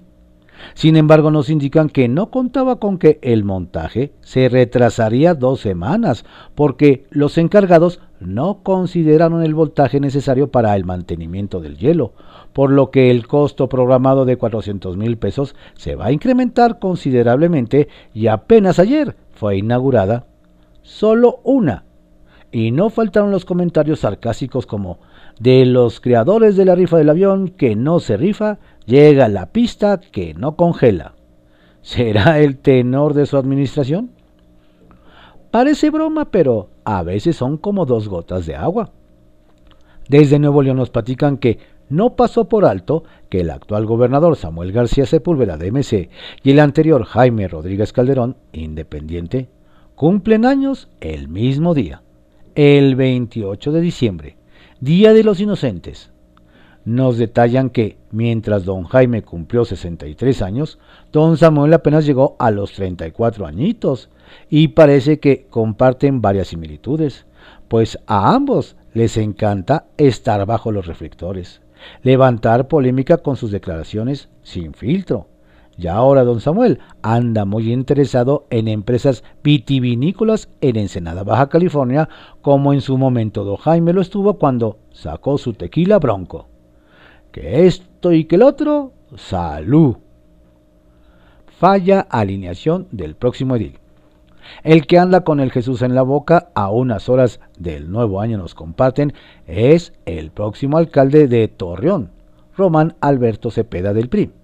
Sin 0.74 0.96
embargo, 0.96 1.30
nos 1.30 1.50
indican 1.50 1.88
que 1.88 2.08
no 2.08 2.30
contaba 2.30 2.76
con 2.76 2.98
que 2.98 3.18
el 3.22 3.44
montaje 3.44 4.12
se 4.20 4.48
retrasaría 4.48 5.34
dos 5.34 5.60
semanas, 5.60 6.24
porque 6.54 7.04
los 7.10 7.36
encargados 7.36 8.00
no 8.20 8.60
consideraron 8.62 9.42
el 9.42 9.54
voltaje 9.54 9.98
necesario 9.98 10.50
para 10.50 10.76
el 10.76 10.84
mantenimiento 10.84 11.60
del 11.60 11.76
hielo, 11.76 12.12
por 12.52 12.70
lo 12.70 12.90
que 12.90 13.10
el 13.10 13.26
costo 13.26 13.68
programado 13.68 14.24
de 14.24 14.36
400 14.36 14.96
mil 14.96 15.18
pesos 15.18 15.56
se 15.74 15.96
va 15.96 16.06
a 16.06 16.12
incrementar 16.12 16.78
considerablemente 16.78 17.88
y 18.14 18.28
apenas 18.28 18.78
ayer 18.78 19.16
fue 19.32 19.56
inaugurada 19.56 20.26
solo 20.82 21.40
una. 21.44 21.84
Y 22.50 22.70
no 22.70 22.90
faltaron 22.90 23.30
los 23.30 23.44
comentarios 23.44 24.00
sarcásticos 24.00 24.66
como 24.66 24.98
de 25.40 25.64
los 25.64 26.00
creadores 26.00 26.56
de 26.56 26.64
la 26.64 26.74
rifa 26.74 26.98
del 26.98 27.10
avión 27.10 27.48
que 27.48 27.74
no 27.74 27.98
se 27.98 28.16
rifa, 28.16 28.58
llega 28.84 29.28
la 29.28 29.46
pista 29.46 29.98
que 29.98 30.34
no 30.34 30.56
congela. 30.56 31.14
¿Será 31.80 32.38
el 32.40 32.58
tenor 32.58 33.14
de 33.14 33.26
su 33.26 33.36
administración? 33.36 34.10
Parece 35.50 35.90
broma, 35.90 36.30
pero 36.30 36.68
a 36.84 37.02
veces 37.02 37.36
son 37.36 37.56
como 37.56 37.86
dos 37.86 38.08
gotas 38.08 38.46
de 38.46 38.54
agua. 38.54 38.90
Desde 40.08 40.38
Nuevo 40.38 40.62
León 40.62 40.76
nos 40.76 40.90
platican 40.90 41.38
que 41.38 41.58
no 41.88 42.16
pasó 42.16 42.48
por 42.48 42.64
alto 42.64 43.04
que 43.28 43.40
el 43.40 43.50
actual 43.50 43.84
gobernador 43.84 44.36
Samuel 44.36 44.72
García 44.72 45.06
Sepúlveda 45.06 45.58
de 45.58 45.70
MC 45.70 46.08
y 46.42 46.50
el 46.50 46.60
anterior 46.60 47.04
Jaime 47.04 47.48
Rodríguez 47.48 47.92
Calderón, 47.92 48.36
independiente, 48.52 49.48
cumplen 50.02 50.44
años 50.44 50.88
el 51.00 51.28
mismo 51.28 51.74
día, 51.74 52.02
el 52.56 52.96
28 52.96 53.70
de 53.70 53.80
diciembre, 53.80 54.36
Día 54.80 55.12
de 55.12 55.22
los 55.22 55.38
Inocentes. 55.38 56.10
Nos 56.84 57.18
detallan 57.18 57.70
que 57.70 57.98
mientras 58.10 58.64
don 58.64 58.82
Jaime 58.82 59.22
cumplió 59.22 59.64
63 59.64 60.42
años, 60.42 60.80
don 61.12 61.36
Samuel 61.36 61.72
apenas 61.72 62.04
llegó 62.04 62.34
a 62.40 62.50
los 62.50 62.72
34 62.72 63.46
añitos 63.46 64.10
y 64.50 64.66
parece 64.66 65.20
que 65.20 65.46
comparten 65.48 66.20
varias 66.20 66.48
similitudes, 66.48 67.24
pues 67.68 67.96
a 68.08 68.34
ambos 68.34 68.74
les 68.94 69.16
encanta 69.16 69.86
estar 69.98 70.44
bajo 70.46 70.72
los 70.72 70.86
reflectores, 70.86 71.62
levantar 72.02 72.66
polémica 72.66 73.18
con 73.18 73.36
sus 73.36 73.52
declaraciones 73.52 74.28
sin 74.42 74.74
filtro. 74.74 75.28
Y 75.78 75.86
ahora 75.86 76.22
don 76.24 76.40
Samuel 76.40 76.80
anda 77.02 77.44
muy 77.44 77.72
interesado 77.72 78.46
en 78.50 78.68
empresas 78.68 79.24
vitivinícolas 79.42 80.48
en 80.60 80.76
Ensenada, 80.76 81.24
Baja 81.24 81.48
California, 81.48 82.08
como 82.42 82.72
en 82.72 82.80
su 82.80 82.98
momento 82.98 83.44
don 83.44 83.56
Jaime 83.56 83.92
lo 83.92 84.02
estuvo 84.02 84.34
cuando 84.38 84.78
sacó 84.90 85.38
su 85.38 85.54
tequila 85.54 85.98
bronco. 85.98 86.46
Que 87.30 87.66
esto 87.66 88.12
y 88.12 88.24
que 88.24 88.36
el 88.36 88.42
otro, 88.42 88.92
salud. 89.16 89.96
Falla 91.58 92.00
alineación 92.00 92.88
del 92.90 93.14
próximo 93.14 93.56
edil. 93.56 93.78
El 94.64 94.86
que 94.86 94.98
anda 94.98 95.22
con 95.22 95.40
el 95.40 95.50
Jesús 95.50 95.82
en 95.82 95.94
la 95.94 96.02
boca 96.02 96.50
a 96.54 96.70
unas 96.70 97.08
horas 97.08 97.40
del 97.58 97.90
nuevo 97.90 98.20
año 98.20 98.36
nos 98.36 98.54
comparten 98.54 99.14
es 99.46 99.92
el 100.04 100.30
próximo 100.30 100.76
alcalde 100.76 101.28
de 101.28 101.48
Torreón, 101.48 102.10
Román 102.56 102.96
Alberto 103.00 103.50
Cepeda 103.50 103.94
del 103.94 104.08
PRI. 104.08 104.41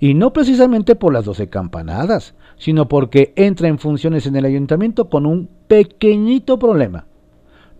Y 0.00 0.14
no 0.14 0.32
precisamente 0.32 0.94
por 0.94 1.12
las 1.12 1.24
doce 1.24 1.48
campanadas, 1.48 2.34
sino 2.56 2.88
porque 2.88 3.32
entra 3.36 3.68
en 3.68 3.78
funciones 3.78 4.26
en 4.26 4.36
el 4.36 4.44
ayuntamiento 4.44 5.08
con 5.08 5.26
un 5.26 5.48
pequeñito 5.66 6.58
problema. 6.58 7.06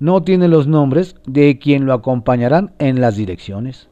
No 0.00 0.22
tiene 0.22 0.48
los 0.48 0.66
nombres 0.66 1.16
de 1.26 1.58
quien 1.58 1.86
lo 1.86 1.92
acompañarán 1.92 2.72
en 2.78 3.00
las 3.00 3.16
direcciones. 3.16 3.88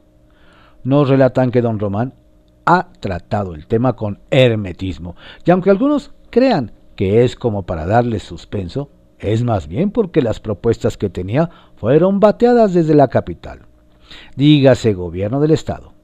Nos 0.83 1.09
relatan 1.09 1.51
que 1.51 1.61
don 1.61 1.79
Román 1.79 2.13
ha 2.65 2.91
tratado 2.99 3.55
el 3.55 3.65
tema 3.65 3.95
con 3.95 4.19
hermetismo, 4.29 5.15
y 5.45 5.51
aunque 5.51 5.69
algunos 5.69 6.11
crean 6.29 6.73
que 6.95 7.23
es 7.23 7.35
como 7.35 7.65
para 7.65 7.85
darle 7.85 8.19
suspenso, 8.19 8.89
es 9.19 9.43
más 9.43 9.67
bien 9.67 9.91
porque 9.91 10.21
las 10.21 10.39
propuestas 10.39 10.97
que 10.97 11.09
tenía 11.09 11.49
fueron 11.75 12.19
bateadas 12.19 12.73
desde 12.73 12.93
la 12.93 13.07
capital. 13.07 13.61
Dígase 14.35 14.93
gobierno 14.93 15.39
del 15.39 15.51
Estado. 15.51 15.96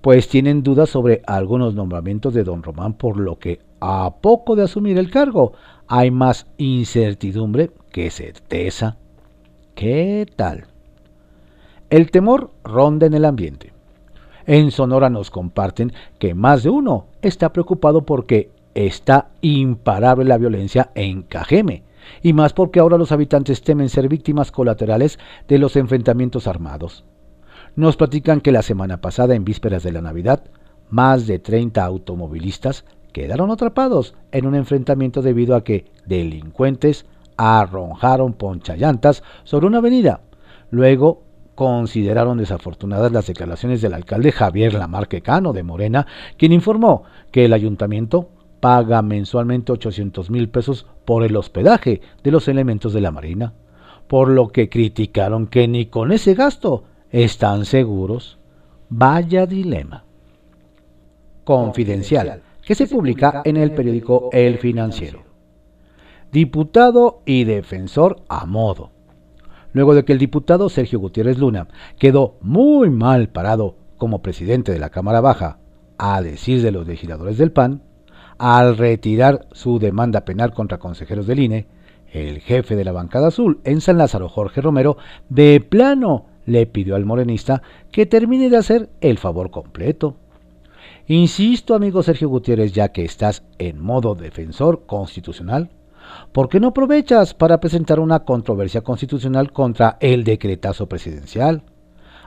Pues 0.00 0.28
tienen 0.28 0.62
dudas 0.62 0.90
sobre 0.90 1.22
algunos 1.26 1.74
nombramientos 1.74 2.32
de 2.34 2.44
don 2.44 2.62
Román, 2.62 2.94
por 2.94 3.18
lo 3.18 3.38
que 3.38 3.60
a 3.80 4.14
poco 4.20 4.56
de 4.56 4.62
asumir 4.62 4.98
el 4.98 5.10
cargo 5.10 5.52
hay 5.86 6.10
más 6.10 6.46
incertidumbre 6.56 7.70
que 7.90 8.10
certeza. 8.10 8.96
¿Qué 9.74 10.26
tal? 10.36 10.66
El 11.90 12.10
temor 12.10 12.50
ronda 12.64 13.06
en 13.06 13.14
el 13.14 13.24
ambiente. 13.24 13.72
En 14.46 14.70
Sonora 14.70 15.10
nos 15.10 15.30
comparten 15.30 15.92
que 16.18 16.34
más 16.34 16.62
de 16.62 16.70
uno 16.70 17.06
está 17.22 17.52
preocupado 17.52 18.02
porque 18.02 18.50
está 18.74 19.30
imparable 19.40 20.24
la 20.24 20.38
violencia 20.38 20.90
en 20.94 21.22
Cajeme, 21.22 21.82
y 22.22 22.32
más 22.32 22.52
porque 22.52 22.80
ahora 22.80 22.98
los 22.98 23.12
habitantes 23.12 23.62
temen 23.62 23.88
ser 23.88 24.08
víctimas 24.08 24.52
colaterales 24.52 25.18
de 25.48 25.58
los 25.58 25.76
enfrentamientos 25.76 26.46
armados. 26.46 27.04
Nos 27.78 27.96
platican 27.96 28.40
que 28.40 28.50
la 28.50 28.62
semana 28.62 29.00
pasada, 29.00 29.36
en 29.36 29.44
vísperas 29.44 29.84
de 29.84 29.92
la 29.92 30.00
Navidad, 30.00 30.42
más 30.90 31.28
de 31.28 31.38
30 31.38 31.84
automovilistas 31.84 32.84
quedaron 33.12 33.52
atrapados 33.52 34.16
en 34.32 34.46
un 34.46 34.56
enfrentamiento 34.56 35.22
debido 35.22 35.54
a 35.54 35.62
que 35.62 35.84
delincuentes 36.04 37.06
arrojaron 37.36 38.32
ponchallantas 38.32 39.22
sobre 39.44 39.68
una 39.68 39.78
avenida. 39.78 40.22
Luego 40.72 41.22
consideraron 41.54 42.38
desafortunadas 42.38 43.12
las 43.12 43.28
declaraciones 43.28 43.80
del 43.80 43.94
alcalde 43.94 44.32
Javier 44.32 44.74
Lamarque 44.74 45.22
Cano 45.22 45.52
de 45.52 45.62
Morena, 45.62 46.08
quien 46.36 46.52
informó 46.52 47.04
que 47.30 47.44
el 47.44 47.52
ayuntamiento 47.52 48.28
paga 48.58 49.02
mensualmente 49.02 49.70
800 49.70 50.32
mil 50.32 50.48
pesos 50.48 50.84
por 51.04 51.22
el 51.22 51.36
hospedaje 51.36 52.00
de 52.24 52.30
los 52.32 52.48
elementos 52.48 52.92
de 52.92 53.02
la 53.02 53.12
Marina, 53.12 53.54
por 54.08 54.30
lo 54.30 54.48
que 54.48 54.68
criticaron 54.68 55.46
que 55.46 55.68
ni 55.68 55.86
con 55.86 56.10
ese 56.10 56.34
gasto 56.34 56.82
están 57.10 57.64
seguros. 57.64 58.38
Vaya 58.88 59.46
dilema. 59.46 60.04
Confidencial, 61.44 62.42
que 62.62 62.74
se 62.74 62.86
publica 62.86 63.42
en 63.44 63.56
el 63.56 63.72
periódico 63.72 64.28
El 64.32 64.58
Financiero. 64.58 65.22
Diputado 66.30 67.22
y 67.24 67.44
defensor 67.44 68.22
a 68.28 68.44
modo. 68.44 68.90
Luego 69.72 69.94
de 69.94 70.04
que 70.04 70.12
el 70.12 70.18
diputado 70.18 70.68
Sergio 70.68 70.98
Gutiérrez 70.98 71.38
Luna 71.38 71.68
quedó 71.98 72.36
muy 72.40 72.90
mal 72.90 73.28
parado 73.28 73.76
como 73.96 74.22
presidente 74.22 74.72
de 74.72 74.78
la 74.78 74.90
Cámara 74.90 75.20
Baja, 75.20 75.58
a 75.98 76.22
decir 76.22 76.62
de 76.62 76.70
los 76.70 76.86
legisladores 76.86 77.38
del 77.38 77.52
PAN, 77.52 77.82
al 78.38 78.76
retirar 78.76 79.48
su 79.52 79.78
demanda 79.78 80.24
penal 80.24 80.52
contra 80.52 80.78
consejeros 80.78 81.26
del 81.26 81.40
INE, 81.40 81.66
el 82.12 82.40
jefe 82.40 82.76
de 82.76 82.84
la 82.84 82.92
bancada 82.92 83.28
azul 83.28 83.60
en 83.64 83.80
San 83.80 83.98
Lázaro, 83.98 84.28
Jorge 84.28 84.60
Romero, 84.60 84.96
de 85.28 85.60
plano 85.60 86.26
le 86.48 86.66
pidió 86.66 86.96
al 86.96 87.04
morenista 87.04 87.62
que 87.92 88.06
termine 88.06 88.50
de 88.50 88.56
hacer 88.56 88.88
el 89.00 89.18
favor 89.18 89.50
completo. 89.50 90.16
Insisto, 91.06 91.74
amigo 91.74 92.02
Sergio 92.02 92.28
Gutiérrez, 92.28 92.72
ya 92.72 92.88
que 92.88 93.04
estás 93.04 93.42
en 93.58 93.80
modo 93.80 94.14
defensor 94.14 94.84
constitucional, 94.86 95.70
¿por 96.32 96.48
qué 96.48 96.60
no 96.60 96.68
aprovechas 96.68 97.34
para 97.34 97.60
presentar 97.60 98.00
una 98.00 98.20
controversia 98.20 98.80
constitucional 98.80 99.52
contra 99.52 99.96
el 100.00 100.24
decretazo 100.24 100.88
presidencial? 100.88 101.62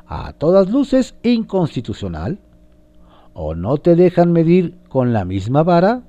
A 0.07 0.33
todas 0.33 0.69
luces 0.69 1.15
inconstitucional. 1.23 2.39
¿O 3.33 3.55
no 3.55 3.77
te 3.77 3.95
dejan 3.95 4.33
medir 4.33 4.77
con 4.89 5.13
la 5.13 5.25
misma 5.25 5.63
vara? 5.63 6.03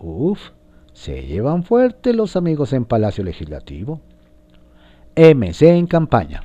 Uf, 0.00 0.50
se 0.92 1.26
llevan 1.26 1.62
fuerte 1.62 2.12
los 2.12 2.36
amigos 2.36 2.72
en 2.72 2.84
Palacio 2.84 3.24
Legislativo. 3.24 4.00
MC 5.16 5.62
en 5.62 5.86
campaña. 5.86 6.42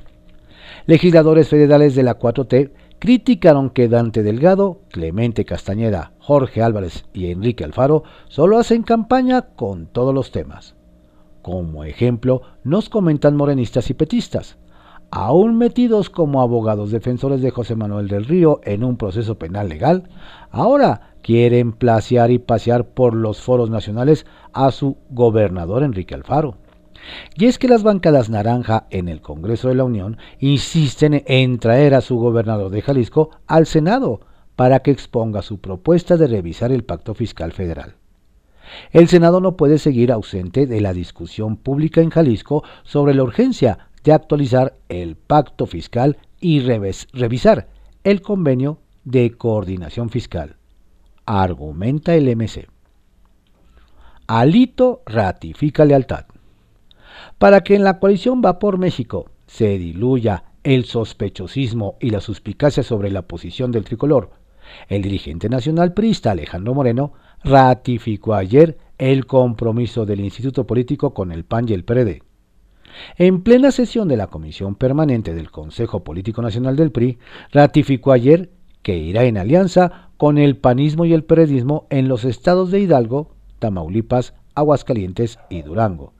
Legisladores 0.86 1.48
federales 1.48 1.94
de 1.94 2.02
la 2.02 2.18
4T 2.18 2.70
criticaron 2.98 3.70
que 3.70 3.88
Dante 3.88 4.22
Delgado, 4.22 4.80
Clemente 4.90 5.46
Castañeda, 5.46 6.12
Jorge 6.18 6.60
Álvarez 6.60 7.06
y 7.14 7.30
Enrique 7.30 7.64
Alfaro 7.64 8.02
solo 8.28 8.58
hacen 8.58 8.82
campaña 8.82 9.46
con 9.56 9.86
todos 9.86 10.14
los 10.14 10.30
temas. 10.30 10.74
Como 11.40 11.84
ejemplo, 11.84 12.42
nos 12.64 12.90
comentan 12.90 13.34
morenistas 13.34 13.88
y 13.88 13.94
petistas, 13.94 14.58
aún 15.10 15.56
metidos 15.56 16.10
como 16.10 16.42
abogados 16.42 16.90
defensores 16.90 17.40
de 17.40 17.50
José 17.50 17.76
Manuel 17.76 18.08
del 18.08 18.26
Río 18.26 18.60
en 18.64 18.84
un 18.84 18.98
proceso 18.98 19.38
penal 19.38 19.70
legal, 19.70 20.10
ahora 20.50 21.14
quieren 21.22 21.72
placear 21.72 22.30
y 22.30 22.38
pasear 22.38 22.88
por 22.88 23.14
los 23.14 23.40
foros 23.40 23.70
nacionales 23.70 24.26
a 24.52 24.70
su 24.70 24.98
gobernador 25.08 25.82
Enrique 25.82 26.14
Alfaro. 26.14 26.56
Y 27.36 27.46
es 27.46 27.58
que 27.58 27.68
las 27.68 27.82
bancadas 27.82 28.30
naranja 28.30 28.86
en 28.90 29.08
el 29.08 29.20
Congreso 29.20 29.68
de 29.68 29.74
la 29.74 29.84
Unión 29.84 30.18
insisten 30.38 31.22
en 31.26 31.58
traer 31.58 31.94
a 31.94 32.00
su 32.00 32.16
gobernador 32.16 32.70
de 32.70 32.82
Jalisco 32.82 33.30
al 33.46 33.66
Senado 33.66 34.20
para 34.56 34.80
que 34.80 34.90
exponga 34.90 35.42
su 35.42 35.58
propuesta 35.58 36.16
de 36.16 36.26
revisar 36.26 36.72
el 36.72 36.84
pacto 36.84 37.14
fiscal 37.14 37.52
federal. 37.52 37.96
El 38.92 39.08
Senado 39.08 39.40
no 39.40 39.56
puede 39.56 39.78
seguir 39.78 40.12
ausente 40.12 40.66
de 40.66 40.80
la 40.80 40.92
discusión 40.92 41.56
pública 41.56 42.00
en 42.00 42.10
Jalisco 42.10 42.64
sobre 42.84 43.14
la 43.14 43.22
urgencia 43.22 43.90
de 44.02 44.12
actualizar 44.12 44.76
el 44.88 45.16
pacto 45.16 45.66
fiscal 45.66 46.18
y 46.40 46.60
revisar 46.60 47.68
el 48.04 48.20
convenio 48.20 48.78
de 49.04 49.32
coordinación 49.32 50.10
fiscal, 50.10 50.56
argumenta 51.26 52.14
el 52.14 52.34
MC. 52.36 52.68
Alito 54.26 55.02
ratifica 55.06 55.84
lealtad. 55.84 56.26
Para 57.38 57.62
que 57.62 57.74
en 57.74 57.84
la 57.84 57.98
coalición 57.98 58.42
Va 58.44 58.58
por 58.58 58.78
México 58.78 59.30
se 59.46 59.78
diluya 59.78 60.44
el 60.62 60.84
sospechosismo 60.84 61.96
y 62.00 62.10
la 62.10 62.20
suspicacia 62.20 62.82
sobre 62.82 63.10
la 63.10 63.22
posición 63.22 63.70
del 63.70 63.84
tricolor, 63.84 64.30
el 64.88 65.02
dirigente 65.02 65.48
nacional 65.48 65.92
priista 65.92 66.30
Alejandro 66.30 66.74
Moreno 66.74 67.12
ratificó 67.42 68.34
ayer 68.34 68.78
el 68.98 69.26
compromiso 69.26 70.06
del 70.06 70.20
Instituto 70.20 70.66
Político 70.66 71.12
con 71.12 71.32
el 71.32 71.44
PAN 71.44 71.68
y 71.68 71.74
el 71.74 71.84
PRD. 71.84 72.22
En 73.18 73.42
plena 73.42 73.72
sesión 73.72 74.08
de 74.08 74.16
la 74.16 74.28
Comisión 74.28 74.76
Permanente 74.76 75.34
del 75.34 75.50
Consejo 75.50 76.04
Político 76.04 76.42
Nacional 76.42 76.76
del 76.76 76.92
PRI, 76.92 77.18
ratificó 77.52 78.12
ayer 78.12 78.50
que 78.82 78.96
irá 78.96 79.24
en 79.24 79.36
alianza 79.36 80.10
con 80.16 80.38
el 80.38 80.56
panismo 80.56 81.04
y 81.04 81.12
el 81.12 81.24
PRDismo 81.24 81.86
en 81.90 82.08
los 82.08 82.24
estados 82.24 82.70
de 82.70 82.80
Hidalgo, 82.80 83.34
Tamaulipas, 83.58 84.34
Aguascalientes 84.54 85.40
y 85.50 85.62
Durango 85.62 86.13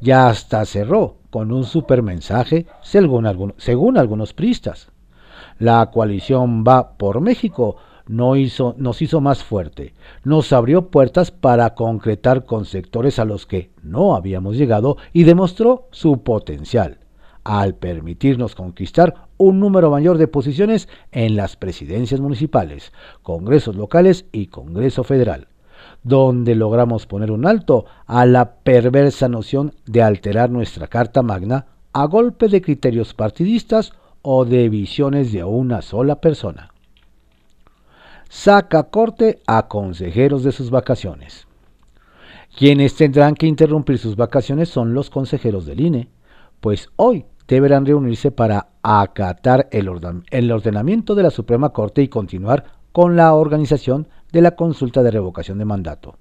ya 0.00 0.28
hasta 0.28 0.64
cerró 0.64 1.16
con 1.30 1.52
un 1.52 1.64
supermensaje, 1.64 2.66
según, 2.82 3.54
según 3.58 3.98
algunos 3.98 4.32
pristas. 4.32 4.90
La 5.58 5.90
coalición 5.90 6.64
va 6.66 6.96
por 6.96 7.20
México 7.20 7.76
nos 8.08 9.02
hizo 9.02 9.20
más 9.20 9.44
fuerte, 9.44 9.92
nos 10.24 10.52
abrió 10.52 10.90
puertas 10.90 11.30
para 11.30 11.74
concretar 11.74 12.46
con 12.46 12.64
sectores 12.64 13.18
a 13.18 13.24
los 13.24 13.46
que 13.46 13.70
no 13.82 14.16
habíamos 14.16 14.56
llegado 14.56 14.96
y 15.12 15.24
demostró 15.24 15.88
su 15.90 16.22
potencial, 16.22 17.00
al 17.44 17.74
permitirnos 17.74 18.54
conquistar 18.54 19.28
un 19.36 19.60
número 19.60 19.90
mayor 19.90 20.16
de 20.16 20.26
posiciones 20.26 20.88
en 21.12 21.36
las 21.36 21.56
presidencias 21.56 22.20
municipales, 22.20 22.92
congresos 23.22 23.76
locales 23.76 24.24
y 24.32 24.46
Congreso 24.46 25.04
Federal 25.04 25.48
donde 26.08 26.54
logramos 26.54 27.06
poner 27.06 27.30
un 27.30 27.46
alto 27.46 27.84
a 28.06 28.24
la 28.24 28.54
perversa 28.54 29.28
noción 29.28 29.74
de 29.86 30.02
alterar 30.02 30.50
nuestra 30.50 30.86
Carta 30.86 31.22
Magna 31.22 31.66
a 31.92 32.06
golpe 32.06 32.48
de 32.48 32.62
criterios 32.62 33.14
partidistas 33.14 33.92
o 34.22 34.44
de 34.44 34.68
visiones 34.68 35.32
de 35.32 35.44
una 35.44 35.82
sola 35.82 36.20
persona. 36.20 36.72
Saca 38.28 38.84
corte 38.84 39.40
a 39.46 39.68
consejeros 39.68 40.42
de 40.42 40.52
sus 40.52 40.70
vacaciones. 40.70 41.46
Quienes 42.56 42.96
tendrán 42.96 43.34
que 43.34 43.46
interrumpir 43.46 43.98
sus 43.98 44.16
vacaciones 44.16 44.68
son 44.68 44.94
los 44.94 45.10
consejeros 45.10 45.66
del 45.66 45.80
INE, 45.80 46.08
pues 46.60 46.88
hoy 46.96 47.26
deberán 47.46 47.86
reunirse 47.86 48.30
para 48.30 48.68
acatar 48.82 49.68
el, 49.72 49.88
ordenamiento 49.88 51.14
de 51.14 51.22
la 51.22 51.30
Suprema 51.30 51.70
Corte 51.70 52.02
y 52.02 52.08
continuar 52.08 52.77
con 52.98 53.14
la 53.14 53.32
organización 53.32 54.08
de 54.32 54.42
la 54.42 54.56
consulta 54.56 55.04
de 55.04 55.12
revocación 55.12 55.58
de 55.58 55.64
mandato, 55.64 56.16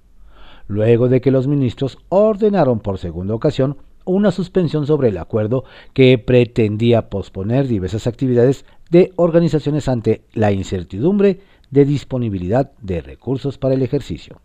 luego 0.68 1.10
de 1.10 1.22
que 1.22 1.32
los 1.32 1.48
ministros 1.48 1.98
ordenaron 2.10 2.82
por 2.82 3.00
segunda 3.00 3.34
ocasión 3.34 3.78
una 4.06 4.30
suspensión 4.30 4.86
sobre 4.86 5.10
el 5.10 5.18
acuerdo 5.18 5.64
que 5.96 6.20
pretendía 6.20 7.10
posponer 7.10 7.68
diversas 7.68 8.06
actividades 8.06 8.64
de 8.92 9.12
organizaciones 9.16 9.88
ante 9.88 10.22
la 10.34 10.52
incertidumbre 10.52 11.40
de 11.72 11.84
disponibilidad 11.84 12.72
de 12.80 13.02
recursos 13.02 13.58
para 13.58 13.74
el 13.74 13.82
ejercicio. 13.82 14.40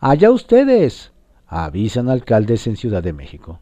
Allá 0.00 0.32
ustedes, 0.32 1.12
avisan 1.46 2.08
alcaldes 2.08 2.66
en 2.66 2.76
Ciudad 2.76 3.04
de 3.04 3.12
México. 3.12 3.60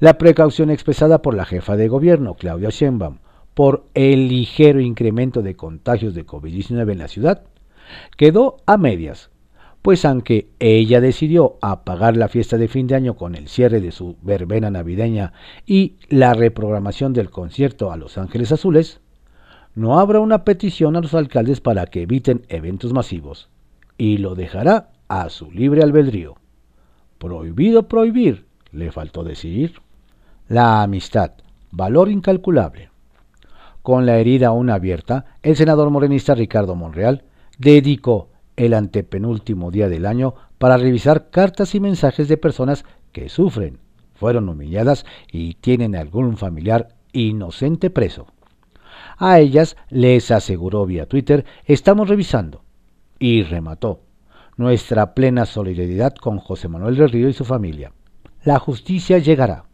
La 0.00 0.16
precaución 0.16 0.70
expresada 0.70 1.20
por 1.20 1.34
la 1.34 1.44
jefa 1.44 1.76
de 1.76 1.88
gobierno, 1.88 2.32
Claudia 2.32 2.70
Sheinbaum, 2.70 3.18
por 3.54 3.86
el 3.94 4.28
ligero 4.28 4.80
incremento 4.80 5.42
de 5.42 5.56
contagios 5.56 6.14
de 6.14 6.26
COVID-19 6.26 6.92
en 6.92 6.98
la 6.98 7.08
ciudad, 7.08 7.44
quedó 8.16 8.56
a 8.66 8.76
medias, 8.76 9.30
pues 9.82 10.04
aunque 10.04 10.48
ella 10.58 11.00
decidió 11.00 11.56
apagar 11.60 12.16
la 12.16 12.28
fiesta 12.28 12.56
de 12.56 12.68
fin 12.68 12.86
de 12.86 12.94
año 12.94 13.16
con 13.16 13.34
el 13.34 13.48
cierre 13.48 13.80
de 13.80 13.92
su 13.92 14.16
verbena 14.22 14.70
navideña 14.70 15.32
y 15.66 15.96
la 16.08 16.34
reprogramación 16.34 17.12
del 17.12 17.30
concierto 17.30 17.92
a 17.92 17.96
Los 17.96 18.18
Ángeles 18.18 18.50
Azules, 18.50 19.00
no 19.74 19.98
habrá 19.98 20.20
una 20.20 20.44
petición 20.44 20.96
a 20.96 21.00
los 21.00 21.14
alcaldes 21.14 21.60
para 21.60 21.86
que 21.86 22.02
eviten 22.02 22.46
eventos 22.48 22.92
masivos, 22.92 23.50
y 23.98 24.18
lo 24.18 24.34
dejará 24.34 24.90
a 25.08 25.28
su 25.28 25.50
libre 25.50 25.82
albedrío. 25.82 26.36
Prohibido 27.18 27.88
prohibir, 27.88 28.46
le 28.72 28.90
faltó 28.90 29.24
decir. 29.24 29.74
La 30.48 30.82
amistad, 30.82 31.32
valor 31.70 32.10
incalculable. 32.10 32.90
Con 33.84 34.06
la 34.06 34.16
herida 34.16 34.46
aún 34.46 34.70
abierta, 34.70 35.26
el 35.42 35.56
senador 35.56 35.90
morenista 35.90 36.34
Ricardo 36.34 36.74
Monreal 36.74 37.24
dedicó 37.58 38.30
el 38.56 38.72
antepenúltimo 38.72 39.70
día 39.70 39.90
del 39.90 40.06
año 40.06 40.32
para 40.56 40.78
revisar 40.78 41.28
cartas 41.28 41.74
y 41.74 41.80
mensajes 41.80 42.26
de 42.28 42.38
personas 42.38 42.86
que 43.12 43.28
sufren, 43.28 43.80
fueron 44.14 44.48
humilladas 44.48 45.04
y 45.30 45.56
tienen 45.56 45.96
algún 45.96 46.38
familiar 46.38 46.94
inocente 47.12 47.90
preso. 47.90 48.26
A 49.18 49.38
ellas 49.38 49.76
les 49.90 50.30
aseguró 50.30 50.86
vía 50.86 51.04
Twitter, 51.04 51.44
estamos 51.66 52.08
revisando. 52.08 52.64
Y 53.18 53.42
remató, 53.42 54.00
nuestra 54.56 55.12
plena 55.12 55.44
solidaridad 55.44 56.14
con 56.14 56.38
José 56.38 56.68
Manuel 56.68 56.96
del 56.96 57.10
Río 57.10 57.28
y 57.28 57.34
su 57.34 57.44
familia. 57.44 57.92
La 58.44 58.58
justicia 58.58 59.18
llegará. 59.18 59.66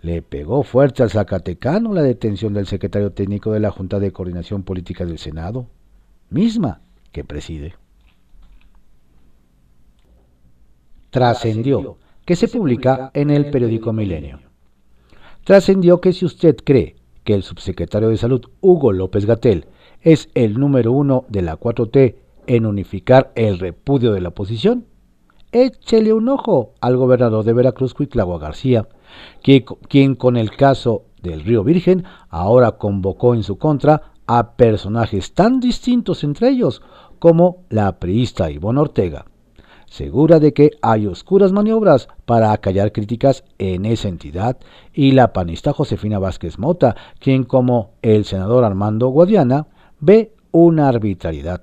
Le 0.00 0.22
pegó 0.22 0.62
fuerte 0.62 1.02
al 1.02 1.10
Zacatecano 1.10 1.92
la 1.92 2.02
detención 2.02 2.54
del 2.54 2.66
secretario 2.66 3.12
técnico 3.12 3.52
de 3.52 3.60
la 3.60 3.70
Junta 3.70 3.98
de 3.98 4.12
Coordinación 4.12 4.62
Política 4.62 5.04
del 5.04 5.18
Senado, 5.18 5.66
misma 6.30 6.80
que 7.10 7.24
preside. 7.24 7.74
Trascendió, 11.10 11.96
que 12.24 12.36
se 12.36 12.48
publica 12.48 13.10
en 13.14 13.30
el 13.30 13.50
periódico 13.50 13.92
Milenio. 13.92 14.40
Trascendió 15.44 16.00
que 16.00 16.12
si 16.12 16.26
usted 16.26 16.56
cree 16.62 16.96
que 17.24 17.34
el 17.34 17.42
subsecretario 17.42 18.10
de 18.10 18.18
Salud, 18.18 18.42
Hugo 18.60 18.92
López 18.92 19.26
Gatel, 19.26 19.66
es 20.02 20.28
el 20.34 20.60
número 20.60 20.92
uno 20.92 21.24
de 21.28 21.42
la 21.42 21.58
4T 21.58 22.14
en 22.46 22.66
unificar 22.66 23.32
el 23.34 23.58
repudio 23.58 24.12
de 24.12 24.20
la 24.20 24.28
oposición, 24.28 24.86
échele 25.50 26.12
un 26.12 26.28
ojo 26.28 26.74
al 26.80 26.96
gobernador 26.96 27.44
de 27.44 27.52
Veracruz, 27.52 27.94
Cuitlagua 27.94 28.38
García, 28.38 28.86
quien 29.42 30.14
con 30.14 30.36
el 30.36 30.50
caso 30.50 31.04
del 31.22 31.42
Río 31.42 31.64
Virgen 31.64 32.04
ahora 32.28 32.72
convocó 32.72 33.34
en 33.34 33.42
su 33.42 33.58
contra 33.58 34.12
a 34.26 34.52
personajes 34.56 35.32
tan 35.32 35.58
distintos 35.60 36.22
entre 36.22 36.50
ellos 36.50 36.82
como 37.18 37.64
la 37.70 37.98
priista 37.98 38.50
Ivonne 38.50 38.80
Ortega, 38.80 39.26
segura 39.86 40.38
de 40.38 40.52
que 40.52 40.72
hay 40.82 41.06
oscuras 41.06 41.52
maniobras 41.52 42.08
para 42.26 42.52
acallar 42.52 42.92
críticas 42.92 43.44
en 43.58 43.86
esa 43.86 44.08
entidad, 44.08 44.58
y 44.92 45.12
la 45.12 45.32
panista 45.32 45.72
Josefina 45.72 46.18
Vázquez 46.18 46.58
Mota, 46.58 46.94
quien 47.18 47.44
como 47.44 47.92
el 48.02 48.24
senador 48.24 48.64
Armando 48.64 49.08
Guadiana 49.08 49.66
ve 49.98 50.34
una 50.52 50.88
arbitrariedad. 50.88 51.62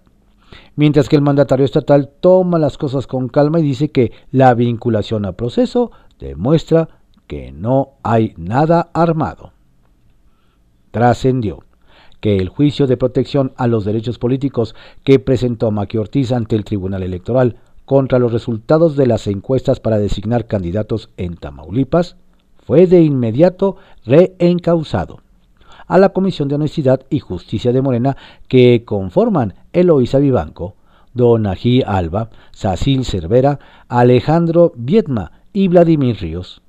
Mientras 0.75 1.07
que 1.07 1.15
el 1.15 1.21
mandatario 1.21 1.65
estatal 1.65 2.09
toma 2.19 2.59
las 2.59 2.77
cosas 2.77 3.07
con 3.07 3.29
calma 3.29 3.59
y 3.59 3.63
dice 3.63 3.91
que 3.91 4.11
la 4.31 4.53
vinculación 4.53 5.25
al 5.25 5.35
proceso 5.35 5.91
demuestra 6.19 7.01
que 7.27 7.51
no 7.51 7.91
hay 8.03 8.33
nada 8.37 8.89
armado. 8.93 9.51
Trascendió 10.91 11.63
que 12.21 12.37
el 12.37 12.49
juicio 12.49 12.87
de 12.87 12.97
protección 12.97 13.53
a 13.57 13.67
los 13.67 13.85
derechos 13.85 14.17
políticos 14.17 14.75
que 15.03 15.19
presentó 15.19 15.71
Maqui 15.71 15.97
Ortiz 15.97 16.31
ante 16.31 16.55
el 16.55 16.65
Tribunal 16.65 17.03
Electoral 17.03 17.57
contra 17.85 18.19
los 18.19 18.33
resultados 18.33 18.95
de 18.95 19.05
las 19.05 19.27
encuestas 19.27 19.79
para 19.79 19.99
designar 19.99 20.47
candidatos 20.47 21.09
en 21.17 21.35
Tamaulipas 21.35 22.15
fue 22.65 22.87
de 22.87 23.03
inmediato 23.03 23.77
reencausado 24.05 25.19
a 25.87 25.99
la 25.99 26.09
Comisión 26.09 26.47
de 26.47 26.55
Honestidad 26.55 27.01
y 27.09 27.19
Justicia 27.19 27.71
de 27.71 27.81
Morena 27.81 28.17
que 28.47 28.83
conforman 28.85 29.53
Eloísa 29.71 30.17
Vivanco, 30.17 30.75
Donají 31.13 31.83
Alba, 31.85 32.29
Sacil 32.51 33.05
Cervera, 33.05 33.59
Alejandro 33.87 34.73
Viedma 34.75 35.31
y 35.53 35.67
Vladimir 35.67 36.17
Ríos. 36.17 36.63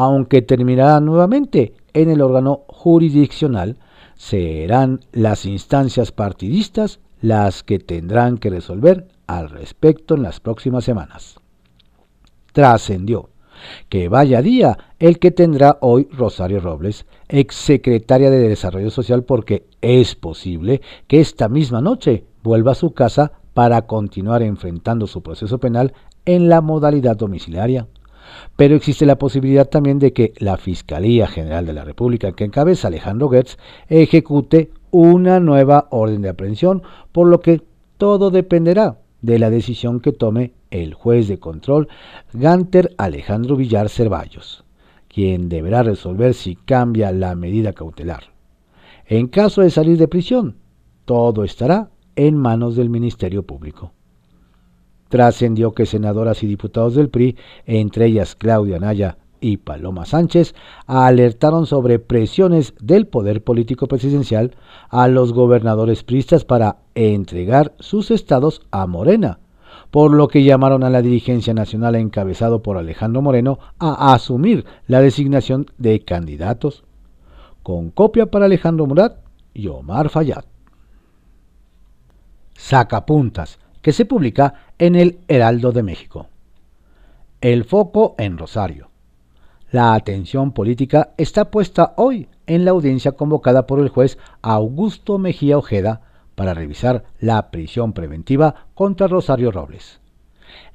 Aunque 0.00 0.42
terminará 0.42 1.00
nuevamente 1.00 1.72
en 1.92 2.08
el 2.08 2.22
órgano 2.22 2.62
jurisdiccional, 2.68 3.78
serán 4.14 5.00
las 5.10 5.44
instancias 5.44 6.12
partidistas 6.12 7.00
las 7.20 7.64
que 7.64 7.80
tendrán 7.80 8.38
que 8.38 8.48
resolver 8.48 9.08
al 9.26 9.50
respecto 9.50 10.14
en 10.14 10.22
las 10.22 10.38
próximas 10.38 10.84
semanas. 10.84 11.40
Trascendió 12.52 13.30
que 13.88 14.08
vaya 14.08 14.40
día 14.40 14.78
el 15.00 15.18
que 15.18 15.32
tendrá 15.32 15.78
hoy 15.80 16.06
Rosario 16.12 16.60
Robles, 16.60 17.04
exsecretaria 17.26 18.30
de 18.30 18.48
Desarrollo 18.48 18.90
Social, 18.90 19.24
porque 19.24 19.66
es 19.80 20.14
posible 20.14 20.80
que 21.08 21.18
esta 21.18 21.48
misma 21.48 21.80
noche 21.80 22.24
vuelva 22.44 22.70
a 22.70 22.76
su 22.76 22.92
casa 22.92 23.32
para 23.52 23.82
continuar 23.88 24.44
enfrentando 24.44 25.08
su 25.08 25.24
proceso 25.24 25.58
penal 25.58 25.92
en 26.24 26.48
la 26.48 26.60
modalidad 26.60 27.16
domiciliaria. 27.16 27.88
Pero 28.56 28.74
existe 28.74 29.06
la 29.06 29.18
posibilidad 29.18 29.68
también 29.68 29.98
de 29.98 30.12
que 30.12 30.32
la 30.38 30.56
Fiscalía 30.56 31.26
General 31.26 31.66
de 31.66 31.72
la 31.72 31.84
República, 31.84 32.32
que 32.32 32.44
encabeza 32.44 32.88
Alejandro 32.88 33.28
Goetz, 33.28 33.56
ejecute 33.88 34.70
una 34.90 35.40
nueva 35.40 35.88
orden 35.90 36.22
de 36.22 36.30
aprehensión, 36.30 36.82
por 37.12 37.28
lo 37.28 37.40
que 37.40 37.62
todo 37.96 38.30
dependerá 38.30 38.98
de 39.22 39.38
la 39.38 39.50
decisión 39.50 40.00
que 40.00 40.12
tome 40.12 40.52
el 40.70 40.94
juez 40.94 41.28
de 41.28 41.38
control 41.38 41.88
Ganter 42.32 42.94
Alejandro 42.98 43.56
Villar 43.56 43.88
Cervallos, 43.88 44.64
quien 45.08 45.48
deberá 45.48 45.82
resolver 45.82 46.34
si 46.34 46.54
cambia 46.56 47.12
la 47.12 47.34
medida 47.34 47.72
cautelar. 47.72 48.24
En 49.06 49.28
caso 49.28 49.62
de 49.62 49.70
salir 49.70 49.98
de 49.98 50.08
prisión, 50.08 50.56
todo 51.04 51.44
estará 51.44 51.90
en 52.16 52.36
manos 52.36 52.76
del 52.76 52.90
Ministerio 52.90 53.42
Público. 53.42 53.92
Trascendió 55.08 55.72
que 55.72 55.86
senadoras 55.86 56.42
y 56.42 56.46
diputados 56.46 56.94
del 56.94 57.08
PRI, 57.08 57.36
entre 57.66 58.06
ellas 58.06 58.34
Claudia 58.34 58.78
Naya 58.78 59.16
y 59.40 59.58
Paloma 59.58 60.04
Sánchez, 60.04 60.54
alertaron 60.86 61.66
sobre 61.66 61.98
presiones 61.98 62.74
del 62.80 63.06
poder 63.06 63.42
político 63.42 63.86
presidencial 63.86 64.54
a 64.88 65.08
los 65.08 65.32
gobernadores 65.32 66.02
priistas 66.02 66.44
para 66.44 66.78
entregar 66.94 67.74
sus 67.78 68.10
estados 68.10 68.62
a 68.70 68.86
Morena, 68.86 69.38
por 69.90 70.12
lo 70.12 70.28
que 70.28 70.44
llamaron 70.44 70.84
a 70.84 70.90
la 70.90 71.02
dirigencia 71.02 71.54
nacional 71.54 71.94
encabezado 71.94 72.62
por 72.62 72.76
Alejandro 72.76 73.22
Moreno 73.22 73.58
a 73.78 74.12
asumir 74.12 74.66
la 74.86 75.00
designación 75.00 75.66
de 75.78 76.00
candidatos, 76.00 76.84
con 77.62 77.90
copia 77.90 78.26
para 78.26 78.46
Alejandro 78.46 78.86
Murat 78.86 79.18
y 79.54 79.68
Omar 79.68 80.08
Fayad. 80.08 80.44
Sacapuntas, 82.54 83.58
que 83.80 83.92
se 83.92 84.04
publica 84.04 84.54
en 84.78 84.94
el 84.94 85.18
Heraldo 85.28 85.72
de 85.72 85.82
México. 85.82 86.28
El 87.40 87.64
foco 87.64 88.14
en 88.18 88.38
Rosario. 88.38 88.90
La 89.70 89.94
atención 89.94 90.52
política 90.52 91.10
está 91.18 91.50
puesta 91.50 91.92
hoy 91.96 92.28
en 92.46 92.64
la 92.64 92.70
audiencia 92.70 93.12
convocada 93.12 93.66
por 93.66 93.80
el 93.80 93.88
juez 93.88 94.18
Augusto 94.40 95.18
Mejía 95.18 95.58
Ojeda 95.58 96.00
para 96.34 96.54
revisar 96.54 97.04
la 97.20 97.50
prisión 97.50 97.92
preventiva 97.92 98.66
contra 98.74 99.08
Rosario 99.08 99.50
Robles. 99.50 100.00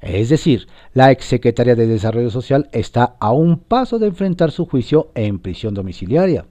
Es 0.00 0.28
decir, 0.28 0.68
la 0.92 1.10
exsecretaria 1.10 1.74
de 1.74 1.86
Desarrollo 1.86 2.30
Social 2.30 2.68
está 2.72 3.16
a 3.18 3.32
un 3.32 3.58
paso 3.58 3.98
de 3.98 4.06
enfrentar 4.06 4.50
su 4.50 4.66
juicio 4.66 5.10
en 5.14 5.38
prisión 5.38 5.74
domiciliaria. 5.74 6.44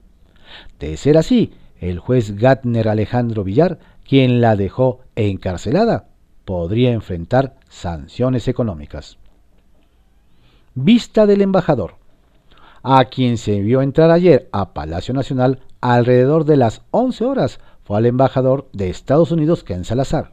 De 0.78 0.96
ser 0.96 1.16
así, 1.16 1.54
el 1.80 1.98
juez 1.98 2.36
Gatner 2.36 2.88
Alejandro 2.88 3.44
Villar, 3.44 3.78
quien 4.06 4.40
la 4.40 4.56
dejó 4.56 5.00
encarcelada, 5.16 6.08
podría 6.44 6.92
enfrentar 6.92 7.56
sanciones 7.68 8.48
económicas. 8.48 9.18
Vista 10.74 11.26
del 11.26 11.40
embajador 11.40 11.96
a 12.86 13.06
quien 13.06 13.38
se 13.38 13.60
vio 13.62 13.80
entrar 13.80 14.10
ayer 14.10 14.48
a 14.52 14.74
Palacio 14.74 15.14
Nacional 15.14 15.60
alrededor 15.80 16.44
de 16.44 16.58
las 16.58 16.82
11 16.90 17.24
horas 17.24 17.60
fue 17.82 17.96
al 17.96 18.04
embajador 18.04 18.68
de 18.74 18.90
Estados 18.90 19.32
Unidos, 19.32 19.64
Ken 19.64 19.84
Salazar. 19.84 20.32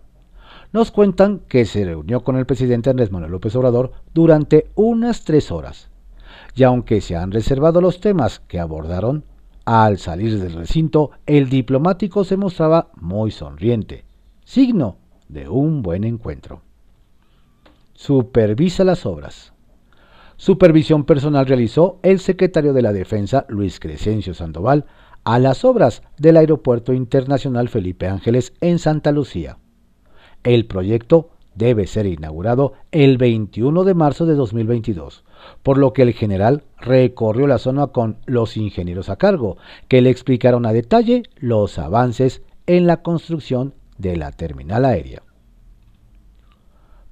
Nos 0.74 0.92
cuentan 0.92 1.40
que 1.48 1.64
se 1.64 1.86
reunió 1.86 2.24
con 2.24 2.36
el 2.36 2.46
presidente 2.46 2.90
Andrés 2.90 3.12
Manuel 3.12 3.32
López 3.32 3.56
Obrador 3.56 3.94
durante 4.14 4.70
unas 4.76 5.24
tres 5.24 5.50
horas. 5.50 5.90
Y 6.54 6.64
aunque 6.64 7.00
se 7.00 7.16
han 7.16 7.32
reservado 7.32 7.80
los 7.80 8.02
temas 8.02 8.42
que 8.42 8.60
abordaron, 8.60 9.24
al 9.64 9.98
salir 9.98 10.38
del 10.40 10.54
recinto, 10.54 11.12
el 11.26 11.50
diplomático 11.50 12.26
se 12.26 12.36
mostraba 12.36 12.90
muy 12.96 13.32
sonriente, 13.32 14.04
signo 14.44 14.98
de 15.32 15.50
un 15.50 15.82
buen 15.82 16.04
encuentro. 16.04 16.62
Supervisa 17.94 18.84
las 18.84 19.06
obras. 19.06 19.54
Supervisión 20.36 21.06
personal 21.06 21.46
realizó 21.46 22.00
el 22.04 22.20
secretario 22.20 22.74
de 22.74 22.82
la 22.82 22.94
Defensa, 22.94 23.46
Luis 23.48 23.80
Crescencio 23.80 24.34
Sandoval, 24.34 24.86
a 25.24 25.38
las 25.40 25.64
obras 25.64 26.02
del 26.18 26.38
Aeropuerto 26.38 26.94
Internacional 26.94 27.70
Felipe 27.70 28.08
Ángeles 28.08 28.54
en 28.60 28.80
Santa 28.80 29.12
Lucía. 29.12 29.58
El 30.44 30.66
proyecto 30.66 31.30
debe 31.54 31.86
ser 31.86 32.08
inaugurado 32.08 32.74
el 32.92 33.18
21 33.18 33.84
de 33.84 33.94
marzo 33.94 34.26
de 34.26 34.34
2022, 34.34 35.24
por 35.62 35.78
lo 35.78 35.94
que 35.94 36.02
el 36.02 36.14
general 36.14 36.64
recorrió 36.80 37.46
la 37.46 37.60
zona 37.60 37.88
con 37.88 38.18
los 38.26 38.58
ingenieros 38.58 39.10
a 39.10 39.18
cargo, 39.18 39.58
que 39.88 40.02
le 40.02 40.10
explicaron 40.10 40.66
a 40.66 40.74
detalle 40.74 41.24
los 41.38 41.78
avances 41.78 42.42
en 42.66 42.88
la 42.88 43.04
construcción 43.04 43.76
de 44.02 44.18
la 44.18 44.32
terminal 44.32 44.86
aérea. 44.86 45.24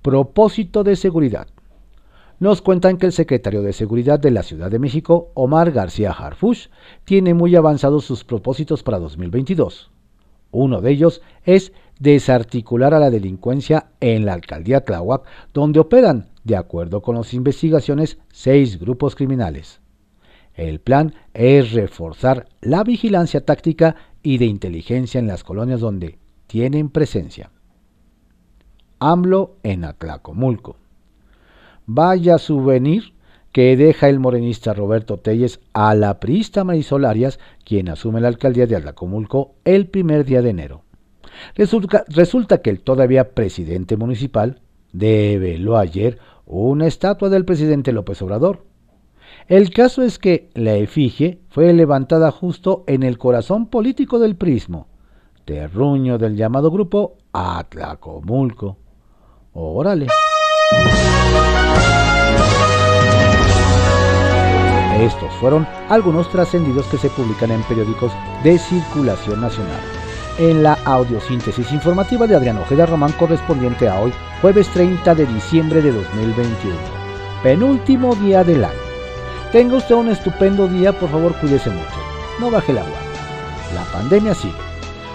Propósito 0.02 0.84
de 0.84 0.95
seguridad 0.95 1.47
nos 2.39 2.62
cuentan 2.62 2.97
que 2.97 3.06
el 3.06 3.12
secretario 3.12 3.62
de 3.62 3.73
Seguridad 3.73 4.17
de 4.17 4.32
la 4.32 4.43
Ciudad 4.43 4.71
de 4.71 4.80
México, 4.80 5.30
Omar 5.34 5.71
García 5.71 6.12
Harfush, 6.12 6.67
tiene 7.04 7.34
muy 7.34 7.54
avanzados 7.56 8.06
sus 8.06 8.23
propósitos 8.23 8.82
para 8.82 8.97
2022. 8.97 9.91
Uno 10.52 10.80
de 10.80 10.91
ellos 10.91 11.21
es 11.43 11.73
desarticular 11.99 12.93
a 12.93 12.99
la 12.99 13.10
delincuencia 13.10 13.91
en 13.99 14.25
la 14.25 14.34
alcaldía 14.34 14.86
Tláhuac, 14.86 15.25
donde 15.54 15.82
operan, 15.82 16.30
de 16.45 16.56
acuerdo 16.56 17.02
con 17.02 17.17
las 17.17 17.34
investigaciones, 17.34 18.19
seis 18.32 18.80
grupos 18.80 19.15
criminales. 19.15 19.82
El 20.54 20.80
plan 20.80 21.13
es 21.34 21.73
reforzar 21.73 22.47
la 22.62 22.84
vigilancia 22.84 23.45
táctica 23.45 23.97
y 24.23 24.38
de 24.38 24.45
inteligencia 24.45 25.19
en 25.19 25.28
las 25.28 25.43
colonias 25.43 25.82
donde 25.82 26.19
tienen 26.49 26.89
presencia. 26.89 27.51
AMLO 28.97 29.57
en 29.62 29.85
Atlacomulco. 29.85 30.77
Vaya 31.85 32.39
souvenir 32.39 33.13
que 33.51 33.77
deja 33.77 34.09
el 34.09 34.19
morenista 34.19 34.73
Roberto 34.73 35.17
Telles 35.17 35.59
a 35.73 35.93
la 35.93 36.19
priista 36.19 36.63
Marisol 36.63 37.05
Arias, 37.05 37.39
quien 37.63 37.88
asume 37.88 38.19
la 38.19 38.29
alcaldía 38.29 38.65
de 38.65 38.75
Atlacomulco 38.75 39.53
el 39.63 39.89
primer 39.89 40.25
día 40.25 40.41
de 40.41 40.49
enero. 40.49 40.81
Resulta, 41.53 42.03
resulta 42.07 42.63
que 42.63 42.71
el 42.71 42.81
todavía 42.81 43.35
presidente 43.35 43.95
municipal 43.95 44.59
develó 44.91 45.77
ayer 45.77 46.17
una 46.47 46.88
estatua 46.88 47.29
del 47.29 47.45
presidente 47.45 47.91
López 47.91 48.23
Obrador. 48.23 48.65
El 49.47 49.69
caso 49.69 50.01
es 50.01 50.17
que 50.17 50.49
la 50.55 50.73
efigie 50.73 51.41
fue 51.49 51.71
levantada 51.73 52.31
justo 52.31 52.83
en 52.88 53.03
el 53.03 53.19
corazón 53.19 53.67
político 53.67 54.17
del 54.17 54.35
prismo, 54.35 54.88
terruño 55.49 56.19
del 56.19 56.35
llamado 56.35 56.69
grupo 56.69 57.17
Atlacomulco. 57.33 58.77
Órale. 59.53 60.05
Estos 64.99 65.33
fueron 65.39 65.67
algunos 65.89 66.29
trascendidos 66.29 66.85
que 66.85 66.99
se 66.99 67.09
publican 67.09 67.49
en 67.49 67.63
periódicos 67.63 68.12
de 68.43 68.59
circulación 68.59 69.41
nacional. 69.41 69.79
En 70.38 70.62
la 70.62 70.77
audiosíntesis 70.85 71.71
informativa 71.71 72.27
de 72.27 72.35
Adrián 72.35 72.59
Ojeda 72.59 72.85
Román 72.85 73.13
correspondiente 73.13 73.89
a 73.89 73.99
hoy, 73.99 74.13
jueves 74.41 74.67
30 74.69 75.15
de 75.15 75.25
diciembre 75.25 75.81
de 75.81 75.91
2021, 75.91 76.75
penúltimo 77.41 78.13
día 78.17 78.43
del 78.43 78.63
año. 78.63 78.77
Tenga 79.51 79.77
usted 79.77 79.95
un 79.95 80.09
estupendo 80.09 80.67
día, 80.67 80.93
por 80.93 81.09
favor 81.09 81.33
cuídese 81.39 81.71
mucho, 81.71 81.99
no 82.39 82.51
baje 82.51 82.71
la 82.71 82.81
guardia. 82.81 82.99
La 83.73 83.83
pandemia 83.91 84.35
sigue. 84.35 84.69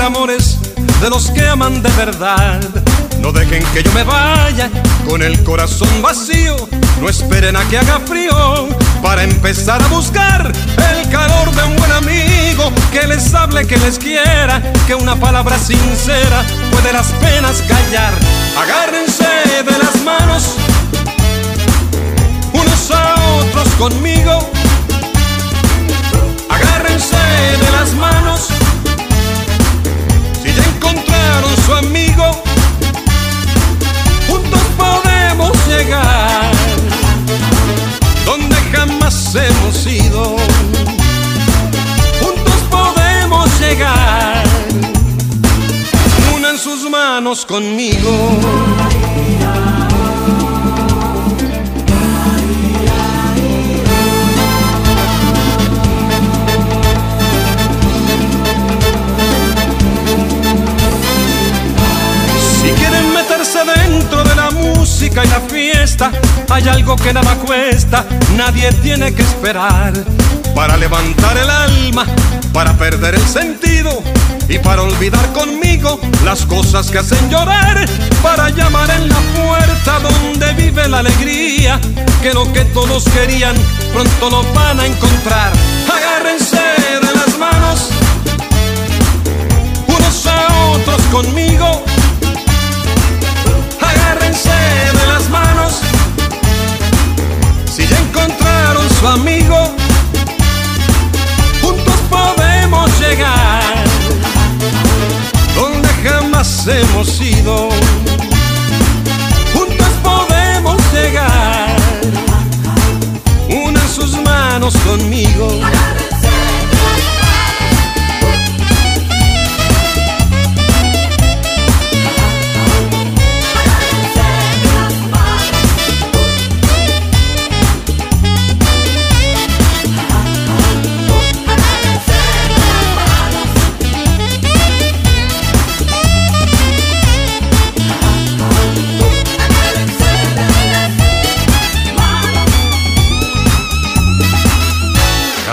Amores 0.00 0.58
de 1.00 1.10
los 1.10 1.30
que 1.30 1.46
aman 1.46 1.82
de 1.82 1.90
verdad. 1.90 2.60
No 3.20 3.32
dejen 3.32 3.62
que 3.72 3.82
yo 3.82 3.92
me 3.92 4.04
vaya 4.04 4.70
con 5.08 5.22
el 5.22 5.42
corazón 5.44 5.88
vacío. 6.02 6.56
No 7.00 7.08
esperen 7.08 7.56
a 7.56 7.64
que 7.68 7.78
haga 7.78 8.00
frío 8.00 8.68
para 9.02 9.24
empezar 9.24 9.82
a 9.82 9.86
buscar 9.88 10.52
el 10.92 11.08
calor 11.10 11.50
de 11.52 11.64
un 11.64 11.76
buen 11.76 11.92
amigo 11.92 12.70
que 12.92 13.06
les 13.06 13.32
hable, 13.34 13.66
que 13.66 13.76
les 13.78 13.98
quiera, 13.98 14.62
que 14.86 14.94
una 14.94 15.16
palabra 15.16 15.58
sincera 15.58 16.44
puede 16.70 16.92
las 16.92 17.06
penas 17.12 17.62
callar. 17.62 18.12
Agárrense 18.58 19.28
de 19.64 19.78
las 19.78 20.02
manos 20.04 20.56
unos 22.52 22.90
a 22.90 23.14
otros 23.40 23.68
conmigo 23.78 24.50
de 27.58 27.72
las 27.72 27.94
manos. 27.94 28.49
Conmigo. 47.50 48.10
dentro 63.64 64.22
de 64.22 64.34
la 64.36 64.50
música 64.52 65.24
y 65.24 65.28
la 65.28 65.40
fiesta. 65.40 66.10
Hay 66.48 66.68
algo 66.68 66.96
que 66.96 67.12
nada 67.12 67.34
cuesta, 67.36 68.06
nadie 68.36 68.72
tiene 68.74 69.12
que 69.12 69.22
esperar. 69.22 69.92
Para 70.54 70.76
levantar 70.76 71.36
el 71.36 71.50
alma, 71.50 72.06
para 72.52 72.72
perder 72.74 73.16
el 73.16 73.26
sentido 73.26 74.02
y 74.50 74.58
para 74.58 74.82
olvidar 74.82 75.32
conmigo 75.32 76.00
las 76.24 76.44
cosas 76.44 76.90
que 76.90 76.98
hacen 76.98 77.30
llorar. 77.30 77.84
Para 78.22 78.50
llamar 78.50 78.90
en 78.90 79.08
la 79.08 79.20
puerta 79.36 80.00
donde 80.00 80.52
vive 80.54 80.88
la 80.88 80.98
alegría, 80.98 81.80
que 82.20 82.34
lo 82.34 82.52
que 82.52 82.64
todos 82.66 83.04
querían 83.04 83.54
pronto 83.92 84.30
lo 84.30 84.42
van 84.52 84.80
a 84.80 84.86
encontrar. 84.86 85.52
Agárrense 85.88 86.60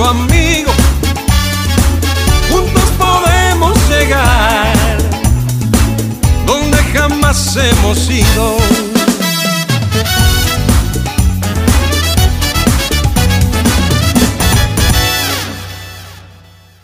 su 0.00 0.04
amigo, 0.04 0.72
juntos 2.50 2.82
podemos 2.98 3.78
llegar 3.88 4.98
donde 6.46 6.78
jamás 6.92 7.56
hemos 7.56 8.10
ido. 8.10 8.89